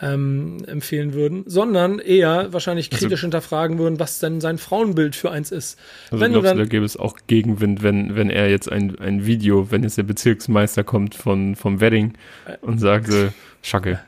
[0.00, 5.14] ähm, empfehlen würden, sondern eher wahrscheinlich also kritisch also, hinterfragen würden, was denn sein Frauenbild
[5.16, 5.78] für eins ist.
[6.10, 9.26] Also wenn glaubst dann, da gäbe es auch Gegenwind, wenn, wenn er jetzt ein, ein
[9.26, 12.14] Video, wenn jetzt der Bezirksmeister kommt von, vom Wedding
[12.62, 13.30] und sagt, äh,
[13.62, 14.00] Schacke,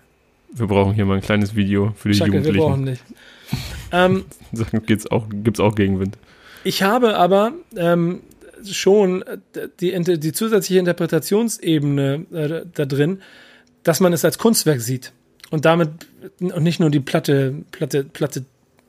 [0.52, 2.56] wir brauchen hier mal ein kleines Video für die Schacke, Jugendlichen.
[2.56, 3.04] wir brauchen nicht.
[3.92, 4.24] ähm,
[4.86, 6.18] gibt's auch, gibt's auch Gegenwind.
[6.64, 8.22] Ich habe aber ähm,
[8.64, 9.24] schon
[9.80, 13.22] die, die zusätzliche Interpretationsebene äh, da drin,
[13.82, 15.12] dass man es als Kunstwerk sieht
[15.50, 15.90] und damit
[16.40, 18.44] und nicht nur die platte, platte, platte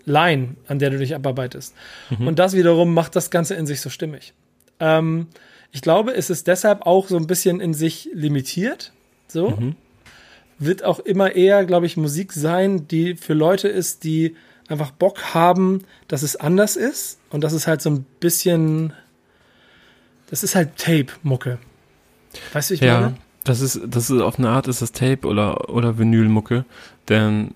[0.06, 1.76] Line, an der du dich abarbeitest.
[2.18, 2.28] Mhm.
[2.28, 4.34] Und das wiederum macht das Ganze in sich so stimmig.
[4.80, 5.28] Ähm,
[5.72, 8.94] ich glaube, es ist deshalb auch so ein bisschen in sich limitiert.
[9.28, 9.50] So.
[9.52, 9.76] Mhm.
[10.58, 14.36] Wird auch immer eher, glaube ich, Musik sein, die für Leute ist, die
[14.68, 17.20] einfach Bock haben, dass es anders ist.
[17.30, 18.94] Und das ist halt so ein bisschen.
[20.30, 21.60] Das ist halt Tape-Mucke.
[22.54, 23.18] Weißt du, ich ja, meine?
[23.44, 26.66] Das ist, das ist auf eine Art ist das Tape oder, oder Vinyl-Mucke.
[27.08, 27.54] Denn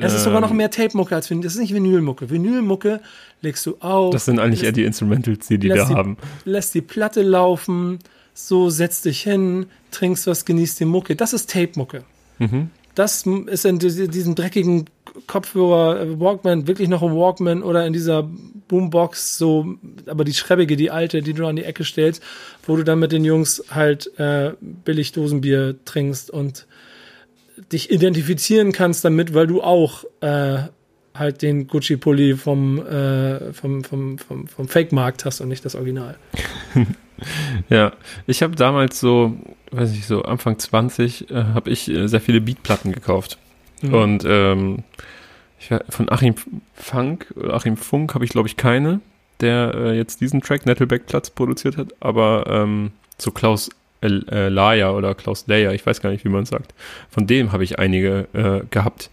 [0.00, 1.42] es ist sogar noch ähm, mehr Tape-Mucke als Vinyl.
[1.42, 2.30] Das ist nicht Vinyl-Mucke.
[2.30, 3.00] Vinyl-Mucke
[3.40, 4.12] legst du auf.
[4.12, 6.16] Das sind eigentlich lässt, eher die Instrumentals, die die da die, haben.
[6.44, 7.98] Lässt die Platte laufen,
[8.32, 11.16] so setzt dich hin, trinkst was, genießt die Mucke.
[11.16, 12.04] Das ist Tape-Mucke.
[12.38, 12.70] Mhm.
[12.94, 14.86] Das ist in diesem dreckigen
[15.26, 18.28] Kopfhörer, äh, Walkman, wirklich noch ein Walkman oder in dieser
[18.68, 19.74] Boombox, so,
[20.06, 22.22] aber die schrebbige, die alte, die du an die Ecke stellst,
[22.66, 26.66] wo du dann mit den Jungs halt äh, billig Dosenbier trinkst und
[27.70, 30.62] dich identifizieren kannst damit, weil du auch äh,
[31.14, 36.16] halt den Gucci-Pulli vom, äh, vom, vom, vom, vom Fake-Markt hast und nicht das Original.
[37.68, 37.92] ja,
[38.26, 39.36] ich habe damals so,
[39.70, 43.38] weiß ich so, Anfang 20 äh, habe ich äh, sehr viele Beatplatten gekauft.
[43.82, 43.94] Mhm.
[43.94, 44.84] Und ähm,
[45.58, 46.34] ich, von Achim
[46.74, 49.00] Funk, Achim Funk habe ich glaube ich keine,
[49.40, 53.70] der äh, jetzt diesen Track Nettleback Platz produziert hat, aber ähm, zu Klaus
[54.02, 56.74] äh, Laya oder Klaus Leyer, ich weiß gar nicht, wie man sagt.
[57.10, 59.10] Von dem habe ich einige äh, gehabt,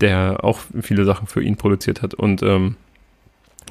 [0.00, 2.14] der auch viele Sachen für ihn produziert hat.
[2.14, 2.76] Und ähm,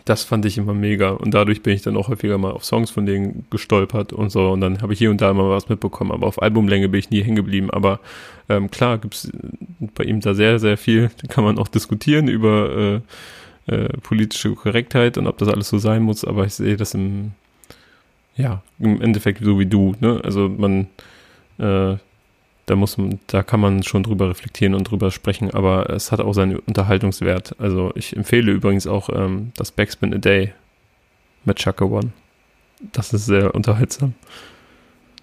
[0.06, 1.12] das fand ich immer mega.
[1.12, 4.52] Und dadurch bin ich dann auch häufiger mal auf Songs von denen gestolpert und so.
[4.52, 6.12] Und dann habe ich hier und da mal was mitbekommen.
[6.12, 7.70] Aber auf Albumlänge bin ich nie hängen geblieben.
[7.70, 8.00] Aber
[8.50, 9.32] ähm, klar, gibt es
[9.96, 11.12] bei ihm da sehr, sehr viel.
[11.22, 13.02] Da kann man auch diskutieren über
[13.68, 16.26] äh, äh, politische Korrektheit und ob das alles so sein muss.
[16.26, 17.32] Aber ich sehe das im
[18.36, 20.22] ja, im Endeffekt so wie du, ne?
[20.24, 20.88] Also man,
[21.58, 21.98] äh,
[22.66, 26.20] da muss man, da kann man schon drüber reflektieren und drüber sprechen, aber es hat
[26.20, 27.56] auch seinen Unterhaltungswert.
[27.60, 30.54] Also ich empfehle übrigens auch ähm, das Backspin a Day
[31.44, 32.12] mit Chaka One.
[32.94, 34.14] Das ist sehr unterhaltsam.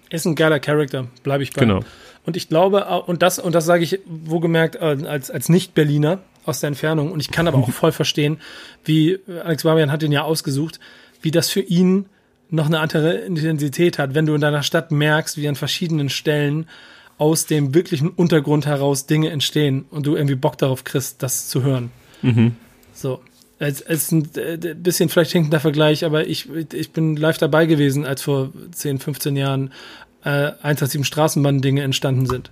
[0.09, 1.61] Ist ein geiler Charakter, bleibe ich bei.
[1.61, 1.81] Genau.
[2.25, 6.59] Und ich glaube, und das, und das sage ich wohlgemerkt äh, als, als Nicht-Berliner aus
[6.59, 8.39] der Entfernung, und ich kann aber auch voll verstehen,
[8.83, 10.79] wie Alex Babian hat den ja ausgesucht,
[11.21, 12.07] wie das für ihn
[12.49, 16.67] noch eine andere Intensität hat, wenn du in deiner Stadt merkst, wie an verschiedenen Stellen
[17.19, 21.61] aus dem wirklichen Untergrund heraus Dinge entstehen und du irgendwie Bock darauf kriegst, das zu
[21.61, 21.91] hören.
[22.23, 22.55] Mhm.
[22.93, 23.19] So.
[23.61, 28.05] Es ist ein äh, bisschen vielleicht hinkender Vergleich, aber ich, ich bin live dabei gewesen,
[28.05, 29.73] als vor 10, 15 Jahren
[30.23, 32.51] äh, 187 Straßenbahn-Dinge entstanden sind.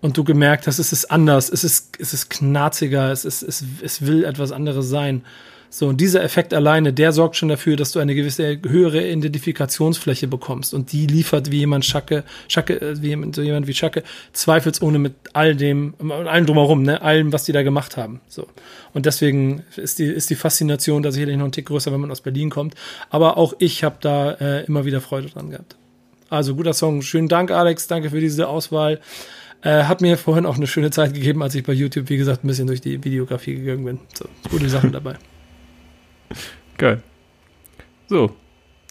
[0.00, 3.64] Und du gemerkt hast, es ist anders, es ist, es ist knarziger, es, ist, es,
[3.82, 5.22] es will etwas anderes sein.
[5.70, 10.26] So, und dieser Effekt alleine, der sorgt schon dafür, dass du eine gewisse höhere Identifikationsfläche
[10.26, 10.72] bekommst.
[10.72, 14.02] Und die liefert wie jemand Schacke, Schacke, äh, wie jemand, so jemand wie Schacke,
[14.32, 18.20] zweifelsohne mit all dem, allem drumherum, ne, allem, was die da gemacht haben.
[18.28, 18.46] So.
[18.94, 22.10] Und deswegen ist die, ist die Faszination da sicherlich noch ein Tick größer, wenn man
[22.10, 22.74] aus Berlin kommt.
[23.10, 25.76] Aber auch ich habe da äh, immer wieder Freude dran gehabt.
[26.30, 27.02] Also guter Song.
[27.02, 27.86] Schönen Dank, Alex.
[27.86, 29.00] Danke für diese Auswahl.
[29.62, 32.44] Äh, hat mir vorhin auch eine schöne Zeit gegeben, als ich bei YouTube, wie gesagt,
[32.44, 33.98] ein bisschen durch die Videografie gegangen bin.
[34.14, 35.16] So, gute Sachen dabei.
[36.78, 37.02] Geil.
[38.08, 38.34] So,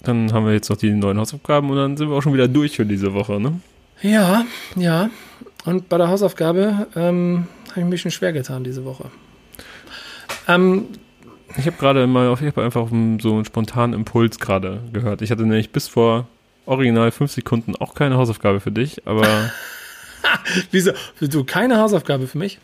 [0.03, 2.47] dann haben wir jetzt noch die neuen Hausaufgaben und dann sind wir auch schon wieder
[2.47, 3.59] durch für diese Woche, ne?
[4.01, 5.09] Ja, ja.
[5.65, 9.09] Und bei der Hausaufgabe ähm, habe ich mich ein bisschen schwer getan diese Woche.
[10.47, 10.85] Ähm,
[11.57, 15.21] ich habe gerade mal auf, ich habe einfach so einen spontanen Impuls gerade gehört.
[15.21, 16.27] Ich hatte nämlich bis vor
[16.65, 19.25] original fünf Sekunden auch keine Hausaufgabe für dich, aber.
[20.71, 20.91] Wieso?
[21.19, 22.59] Du keine Hausaufgabe für mich?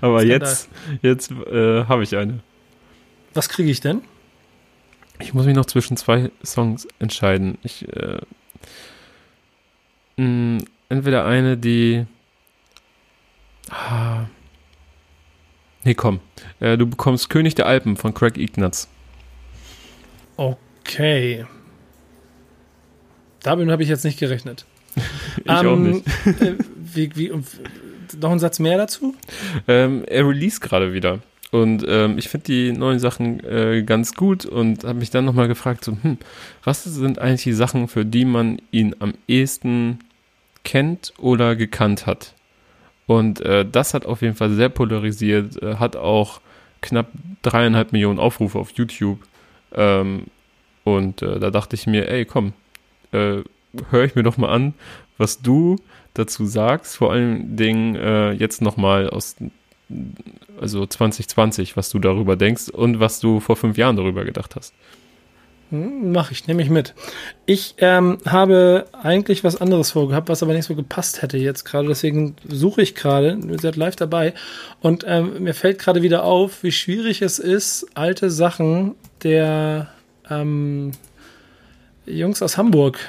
[0.00, 0.68] Aber jetzt,
[1.02, 2.40] jetzt äh, habe ich eine.
[3.36, 4.00] Was kriege ich denn?
[5.20, 7.58] Ich muss mich noch zwischen zwei Songs entscheiden.
[7.62, 8.20] Ich, äh,
[10.16, 12.06] mh, entweder eine, die.
[13.68, 14.24] Ah,
[15.84, 16.20] nee, komm.
[16.60, 18.88] Äh, du bekommst König der Alpen von Craig Ignatz.
[20.38, 21.44] Okay.
[23.42, 24.64] Damit habe ich jetzt nicht gerechnet.
[24.96, 26.06] ich ähm, auch nicht.
[26.40, 27.32] äh, wie, wie,
[28.18, 29.14] noch ein Satz mehr dazu?
[29.68, 31.20] Ähm, er release gerade wieder.
[31.52, 35.48] Und ähm, ich finde die neuen Sachen äh, ganz gut und habe mich dann nochmal
[35.48, 36.18] gefragt, so, hm,
[36.64, 40.00] was sind eigentlich die Sachen, für die man ihn am ehesten
[40.64, 42.34] kennt oder gekannt hat?
[43.06, 46.40] Und äh, das hat auf jeden Fall sehr polarisiert, äh, hat auch
[46.82, 47.10] knapp
[47.42, 49.20] dreieinhalb Millionen Aufrufe auf YouTube.
[49.72, 50.24] Ähm,
[50.82, 52.52] und äh, da dachte ich mir, ey, komm,
[53.12, 53.42] äh,
[53.90, 54.74] höre ich mir doch mal an,
[55.18, 55.76] was du
[56.14, 59.36] dazu sagst, vor allen Dingen äh, jetzt nochmal aus
[60.60, 64.74] also 2020, was du darüber denkst und was du vor fünf Jahren darüber gedacht hast.
[65.70, 66.94] Hm, mach ich, nehme ich mit.
[67.44, 71.88] Ich ähm, habe eigentlich was anderes vorgehabt, was aber nicht so gepasst hätte jetzt gerade.
[71.88, 74.34] Deswegen suche ich gerade, ihr seid live dabei.
[74.80, 79.88] Und ähm, mir fällt gerade wieder auf, wie schwierig es ist, alte Sachen der
[80.30, 80.92] ähm,
[82.06, 83.00] Jungs aus Hamburg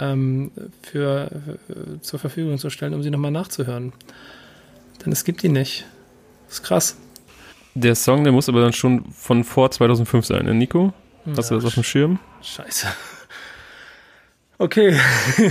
[0.00, 0.50] ähm,
[0.82, 1.30] für,
[1.66, 3.92] für, zur Verfügung zu stellen, um sie nochmal nachzuhören.
[5.04, 5.84] Denn es gibt die nicht.
[6.54, 6.96] Das ist krass.
[7.74, 10.94] Der Song, der muss aber dann schon von vor 2005 sein, ne, Nico?
[11.36, 12.18] Hast du das auf dem Schirm?
[12.42, 12.86] Scheiße.
[14.56, 14.96] Okay.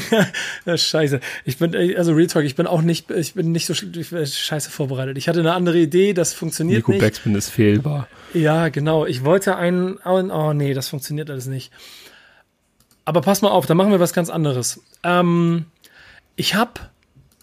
[0.66, 1.20] scheiße.
[1.44, 5.18] Ich bin, also Real Talk, ich bin auch nicht, ich bin nicht so scheiße vorbereitet.
[5.18, 7.02] Ich hatte eine andere Idee, das funktioniert Nico nicht.
[7.02, 8.08] Nico Backspin ist fehlbar.
[8.34, 9.06] Ja, genau.
[9.06, 11.74] Ich wollte einen, oh nee, das funktioniert alles nicht.
[13.04, 14.82] Aber pass mal auf, da machen wir was ganz anderes.
[15.04, 15.66] Ähm,
[16.38, 16.90] ich hab,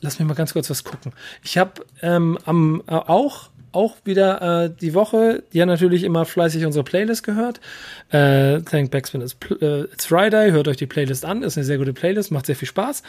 [0.00, 1.12] lass mich mal ganz kurz was gucken.
[1.44, 6.66] Ich hab ähm, am, äh, auch auch wieder äh, die Woche, ja natürlich immer fleißig
[6.66, 7.60] unsere Playlist gehört.
[8.10, 11.78] Äh, Thank Backspin is äh, It's Friday, hört euch die Playlist an, ist eine sehr
[11.78, 13.02] gute Playlist, macht sehr viel Spaß.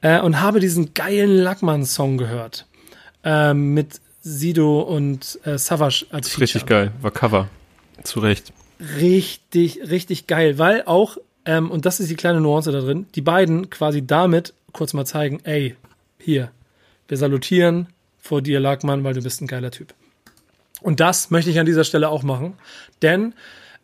[0.00, 2.66] Äh, und habe diesen geilen Lackmann-Song gehört.
[3.24, 6.42] Äh, mit Sido und äh, Savage als Feature.
[6.42, 7.48] Richtig geil, war Cover.
[8.02, 8.52] Zu Recht.
[8.98, 13.20] Richtig, richtig geil, weil auch, ähm, und das ist die kleine Nuance da drin, die
[13.20, 15.76] beiden quasi damit kurz mal zeigen, ey,
[16.18, 16.50] hier,
[17.08, 17.88] wir salutieren
[18.18, 19.94] vor dir, Lackmann, weil du bist ein geiler Typ.
[20.84, 22.58] Und das möchte ich an dieser Stelle auch machen,
[23.00, 23.32] denn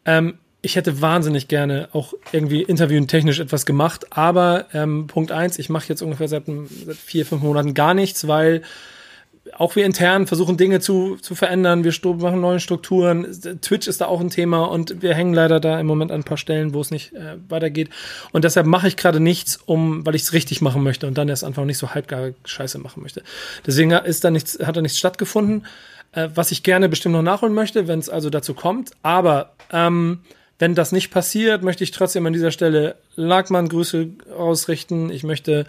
[0.04, 5.70] ähm, ich hätte wahnsinnig gerne auch irgendwie interviewtechnisch etwas gemacht, aber ähm, Punkt eins, ich
[5.70, 8.60] mache jetzt ungefähr seit, seit, vier, fünf Monaten gar nichts, weil
[9.56, 13.26] auch wir intern versuchen Dinge zu, zu verändern, wir machen neue Strukturen,
[13.62, 16.24] Twitch ist da auch ein Thema und wir hängen leider da im Moment an ein
[16.24, 17.88] paar Stellen, wo es nicht äh, weitergeht.
[18.32, 21.30] Und deshalb mache ich gerade nichts, um, weil ich es richtig machen möchte und dann
[21.30, 23.22] erst einfach nicht so halbgar Scheiße machen möchte.
[23.66, 25.64] Deswegen ist da nichts, hat da nichts stattgefunden
[26.12, 28.90] äh, was ich gerne bestimmt noch nachholen möchte, wenn es also dazu kommt.
[29.02, 30.20] Aber ähm,
[30.58, 35.10] wenn das nicht passiert, möchte ich trotzdem an dieser Stelle Lagmann Grüße ausrichten.
[35.10, 35.66] Ich möchte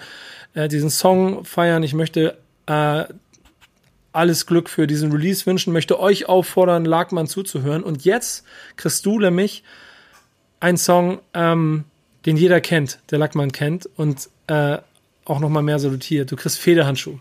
[0.53, 1.83] äh, diesen Song feiern.
[1.83, 3.05] Ich möchte äh,
[4.13, 7.83] alles Glück für diesen Release wünschen, möchte euch auffordern, Lagmann zuzuhören.
[7.83, 9.63] Und jetzt kriegst du nämlich
[10.59, 11.85] einen Song, ähm,
[12.25, 14.77] den jeder kennt, der Lackmann kennt und äh,
[15.25, 16.31] auch noch mal mehr salutiert.
[16.31, 17.19] Du kriegst Federhandschuh.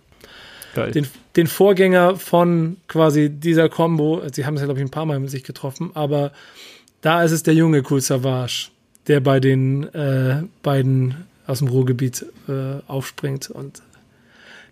[0.74, 0.92] Geil.
[0.92, 1.06] Den,
[1.36, 4.22] den Vorgänger von quasi dieser Combo.
[4.32, 6.32] Sie haben es ja, glaube ich, ein paar Mal mit sich getroffen, aber
[7.00, 8.68] da ist es der junge Cool Savage,
[9.06, 13.82] der bei den äh, beiden aus dem Ruhrgebiet äh, aufspringt und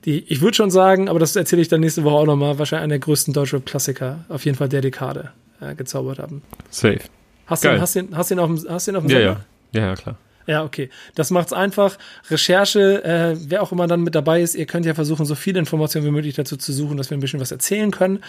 [0.04, 2.84] die, ich würde schon sagen, aber das erzähle ich dann nächste Woche auch nochmal, wahrscheinlich
[2.84, 6.42] einer der größten Deutschrap-Klassiker, auf jeden Fall der Dekade, äh, gezaubert haben.
[6.70, 7.00] Safe.
[7.46, 9.40] Hast du, hast den, hast den auf dem, hast den auf dem ja, ja,
[9.72, 10.16] ja, ja, klar.
[10.48, 10.88] Ja, okay.
[11.14, 11.98] Das macht's einfach.
[12.30, 15.58] Recherche, äh, wer auch immer dann mit dabei ist, ihr könnt ja versuchen, so viele
[15.58, 18.20] Informationen wie möglich dazu zu suchen, dass wir ein bisschen was erzählen können.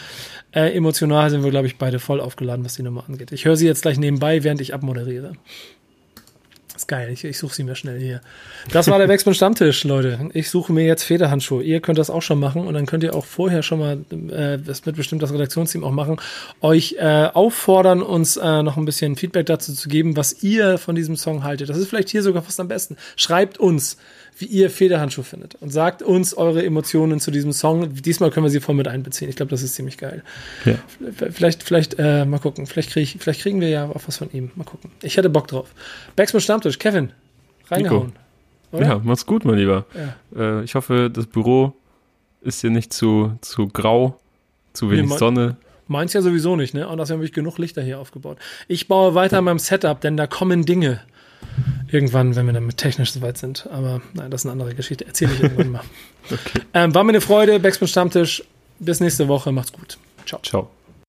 [0.52, 3.32] Äh, emotional sind wir, glaube ich, beide voll aufgeladen, was die Nummer angeht.
[3.32, 5.32] Ich höre sie jetzt gleich nebenbei, während ich abmoderiere
[6.80, 7.10] ist geil.
[7.12, 8.22] Ich, ich suche sie mir schnell hier.
[8.72, 10.30] Das war der Backspin Stammtisch, Leute.
[10.34, 11.62] Ich suche mir jetzt Federhandschuhe.
[11.64, 14.58] Ihr könnt das auch schon machen und dann könnt ihr auch vorher schon mal, äh,
[14.58, 16.18] das wird bestimmt das Redaktionsteam auch machen,
[16.62, 20.96] euch äh, auffordern, uns äh, noch ein bisschen Feedback dazu zu geben, was ihr von
[20.96, 21.70] diesem Song haltet.
[21.70, 22.96] Das ist vielleicht hier sogar fast am besten.
[23.16, 23.98] Schreibt uns
[24.40, 27.94] wie ihr Federhandschuh findet und sagt uns eure Emotionen zu diesem Song.
[27.94, 29.30] Diesmal können wir sie voll mit einbeziehen.
[29.30, 30.24] Ich glaube, das ist ziemlich geil.
[30.64, 30.76] Ja.
[31.32, 32.66] Vielleicht, vielleicht, äh, mal gucken.
[32.66, 34.52] Vielleicht, krieg ich, vielleicht kriegen wir ja auch was von ihm.
[34.56, 34.92] Mal gucken.
[35.04, 35.74] Ich hätte Bock drauf.
[36.16, 37.12] Backspin Stammtisch, Kevin,
[37.70, 38.14] reingehauen.
[38.72, 39.86] Ja, mach's gut, mein Lieber.
[39.94, 40.60] Ja.
[40.60, 41.74] Äh, ich hoffe, das Büro
[42.42, 44.20] ist dir nicht zu, zu grau,
[44.74, 45.58] zu wenig nee, Sonne.
[45.88, 46.88] Meins ja sowieso nicht, ne?
[46.88, 48.38] Und außerdem habe ich genug Lichter hier aufgebaut.
[48.68, 51.02] Ich baue weiter an meinem Setup, denn da kommen Dinge.
[51.92, 53.68] Irgendwann, wenn wir dann mit technisch soweit sind.
[53.72, 55.08] Aber nein, das ist eine andere Geschichte.
[55.08, 55.84] Erzähle ich irgendwann mal.
[56.32, 56.62] okay.
[56.74, 57.60] ähm, war mir eine Freude.
[57.60, 58.44] Backspin Stammtisch.
[58.80, 59.52] Bis nächste Woche.
[59.52, 59.98] Macht's gut.
[60.26, 60.40] Ciao.
[60.42, 60.70] Ciao.